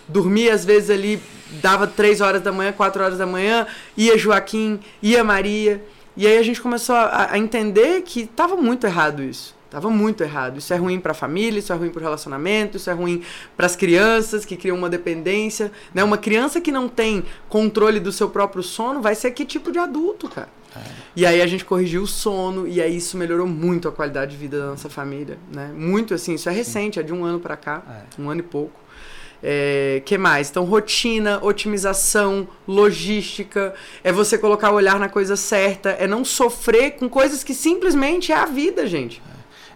[0.08, 1.22] Dormia às vezes ali,
[1.62, 3.66] dava três horas da manhã, quatro horas da manhã,
[3.96, 5.82] ia Joaquim, ia Maria.
[6.16, 9.54] E aí a gente começou a, a entender que estava muito errado isso.
[9.70, 10.58] Tava muito errado.
[10.58, 13.22] Isso é ruim para a família, isso é ruim para o relacionamento, isso é ruim
[13.56, 16.02] para as crianças que criam uma dependência, né?
[16.02, 19.78] Uma criança que não tem controle do seu próprio sono vai ser que tipo de
[19.78, 20.48] adulto, cara?
[20.76, 20.80] É.
[21.16, 24.36] E aí a gente corrigiu o sono e aí isso melhorou muito a qualidade de
[24.36, 25.72] vida da nossa família, né?
[25.74, 28.22] Muito assim, isso é recente, é de um ano para cá, é.
[28.22, 28.80] um ano e pouco.
[29.42, 30.50] É, que mais?
[30.50, 36.92] Então, rotina, otimização, logística, é você colocar o olhar na coisa certa, é não sofrer
[36.92, 39.22] com coisas que simplesmente é a vida, gente.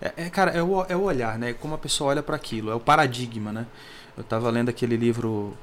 [0.01, 1.55] É, é cara, é o, é o olhar, né?
[1.55, 3.67] Como a pessoa olha para aquilo, é o paradigma, né?
[4.17, 5.57] Eu estava lendo aquele livro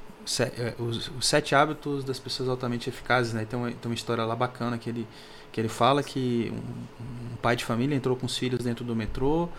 [0.79, 3.45] os, os, sete hábitos das pessoas altamente eficazes, né?
[3.45, 5.07] Tem uma, tem uma história lá bacana que ele,
[5.51, 8.95] que ele fala que um, um pai de família entrou com os filhos dentro do
[8.95, 9.49] metrô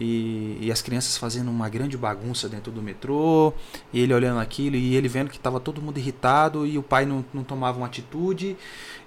[0.00, 3.52] e, e, as crianças fazendo uma grande bagunça dentro do metrô,
[3.92, 7.04] e ele olhando aquilo e ele vendo que estava todo mundo irritado e o pai
[7.04, 8.56] não, não tomava uma atitude,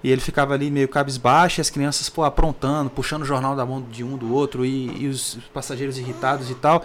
[0.04, 3.64] e ele ficava ali meio cabisbaixo, e as crianças pô, aprontando, puxando o jornal da
[3.64, 6.84] mão de um do outro, e, e os passageiros irritados e tal.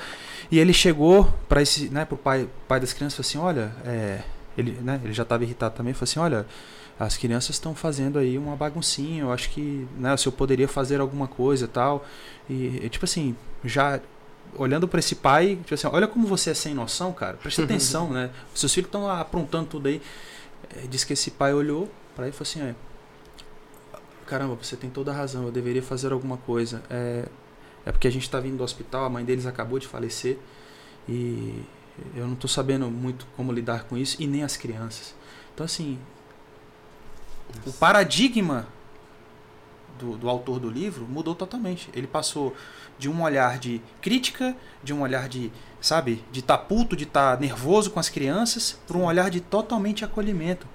[0.49, 3.75] E ele chegou para esse, né, pro pai, pai das crianças e falou assim: olha,
[3.85, 4.21] é,
[4.57, 6.45] ele, né, ele já estava irritado também, falou assim: olha
[6.99, 10.99] as crianças estão fazendo aí uma baguncinha, eu acho que, né, se eu poderia fazer
[10.99, 12.05] alguma coisa tal.
[12.49, 13.99] E, e tipo assim, já
[14.55, 17.37] olhando para esse pai, tipo assim, olha como você é sem noção, cara.
[17.37, 18.31] Presta atenção, né?
[18.55, 20.01] Seus filhos estão aprontando tudo aí.
[20.75, 22.75] É, diz que esse pai olhou para ele e falou assim: é,
[24.25, 26.81] caramba, você tem toda a razão, eu deveria fazer alguma coisa.
[26.89, 27.25] É,
[27.87, 30.37] é porque a gente está vindo do hospital, a mãe deles acabou de falecer
[31.07, 31.63] e
[32.13, 35.15] eu não estou sabendo muito como lidar com isso e nem as crianças.
[35.53, 35.97] Então assim,
[37.55, 37.69] Nossa.
[37.69, 38.67] o paradigma
[39.97, 41.89] do, do autor do livro mudou totalmente.
[41.93, 42.53] Ele passou
[42.99, 47.05] de um olhar de crítica, de um olhar de, sabe, de estar tá puto, de
[47.05, 50.67] estar tá nervoso com as crianças, para um olhar de totalmente acolhimento.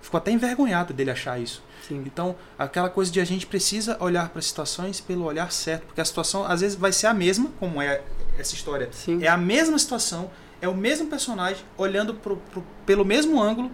[0.00, 1.62] Ficou até envergonhado dele achar isso.
[1.86, 2.02] Sim.
[2.06, 6.00] Então, aquela coisa de a gente precisa olhar para as situações pelo olhar certo, porque
[6.00, 8.02] a situação às vezes vai ser a mesma, como é
[8.38, 8.88] essa história.
[8.92, 9.22] Sim.
[9.22, 10.30] É a mesma situação,
[10.60, 13.70] é o mesmo personagem olhando pro, pro, pelo mesmo ângulo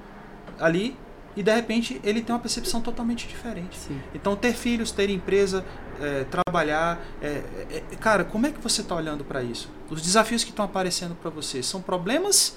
[0.59, 0.97] ali
[1.37, 3.77] e de repente ele tem uma percepção totalmente diferente.
[3.77, 4.01] Sim.
[4.15, 5.65] Então, ter filhos, ter empresa,
[6.01, 9.71] é, trabalhar, é, é, é cara, como é que você está olhando para isso?
[9.91, 12.57] Os desafios que estão aparecendo para você são problemas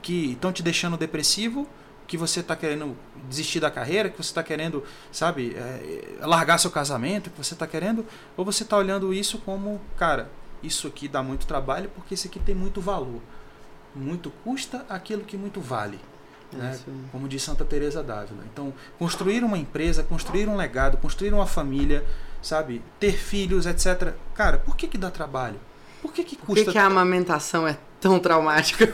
[0.00, 1.68] que estão te deixando depressivo
[2.06, 2.96] que você está querendo
[3.28, 7.66] desistir da carreira, que você está querendo, sabe, é, largar seu casamento, que você está
[7.66, 8.04] querendo,
[8.36, 10.30] ou você está olhando isso como, cara,
[10.62, 13.20] isso aqui dá muito trabalho porque isso aqui tem muito valor.
[13.94, 15.98] Muito custa aquilo que muito vale.
[16.52, 16.78] Né?
[17.10, 18.44] Como diz Santa Teresa d'Ávila.
[18.52, 22.04] Então, construir uma empresa, construir um legado, construir uma família,
[22.42, 24.14] sabe, ter filhos, etc.
[24.34, 25.58] Cara, por que que dá trabalho?
[26.02, 26.46] Por que que custa?
[26.46, 28.84] Por que, que a amamentação é tão traumática?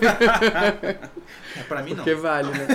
[1.57, 1.97] É, pra mim não.
[1.97, 2.69] Porque vale, né?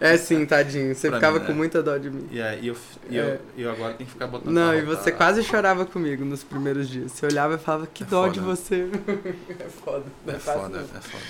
[0.00, 0.94] é sim, tadinho.
[0.94, 1.54] Você pra ficava mim, com é.
[1.54, 2.26] muita dó de mim.
[2.30, 2.74] E yeah, eu,
[3.10, 3.38] eu, é.
[3.56, 4.52] eu agora tenho que ficar botando.
[4.52, 7.12] Não, e você quase chorava comigo nos primeiros dias.
[7.12, 8.32] Você olhava e falava, que é dó foda.
[8.32, 8.88] de você.
[9.60, 10.04] é foda.
[10.26, 11.24] É, é foda, é foda.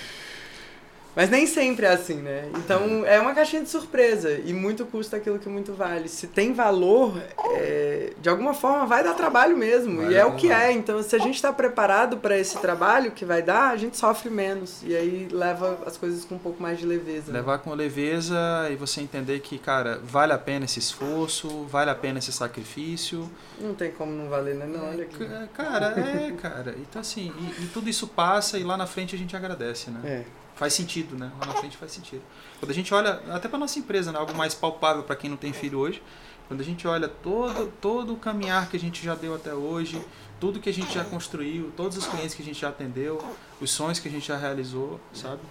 [1.15, 2.49] Mas nem sempre é assim, né?
[2.57, 6.09] Então é uma caixinha de surpresa e muito custa aquilo que muito vale.
[6.09, 7.17] Se tem valor,
[7.51, 10.01] é, de alguma forma vai dar trabalho mesmo.
[10.01, 10.73] Vai e é o que é.
[10.73, 14.29] Então se a gente está preparado para esse trabalho que vai dar, a gente sofre
[14.29, 14.81] menos.
[14.83, 17.31] E aí leva as coisas com um pouco mais de leveza.
[17.31, 18.37] Levar com leveza
[18.69, 23.29] e você entender que, cara, vale a pena esse esforço, vale a pena esse sacrifício.
[23.59, 24.65] Não tem como não valer, né?
[24.65, 25.23] Não, olha aqui.
[25.23, 26.75] É, cara, é, cara.
[26.77, 29.99] Então assim, e, e tudo isso passa e lá na frente a gente agradece, né?
[30.03, 31.31] É faz sentido, né?
[31.39, 32.21] Lá na frente faz sentido.
[32.59, 34.19] Quando a gente olha, até para nossa empresa, né?
[34.19, 36.01] algo mais palpável para quem não tem filho hoje,
[36.47, 40.01] quando a gente olha todo, todo o caminhar que a gente já deu até hoje,
[40.39, 43.21] tudo que a gente já construiu, todos os clientes que a gente já atendeu,
[43.59, 45.41] os sonhos que a gente já realizou, sabe?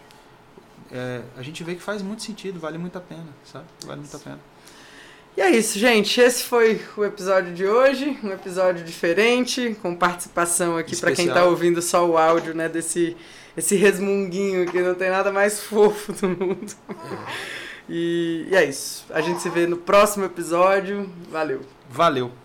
[0.93, 3.67] É, a gente vê que faz muito sentido, vale muito a pena, sabe?
[3.85, 4.39] Vale muito a pena.
[5.37, 6.21] E é isso, gente.
[6.21, 11.45] Esse foi o episódio de hoje, um episódio diferente, com participação aqui para quem está
[11.45, 13.17] ouvindo só o áudio, né, desse
[13.57, 16.75] esse resmunguinho que não tem nada mais fofo do mundo.
[17.89, 19.05] E, e é isso.
[19.11, 21.09] A gente se vê no próximo episódio.
[21.31, 21.61] Valeu.
[21.91, 22.44] Valeu.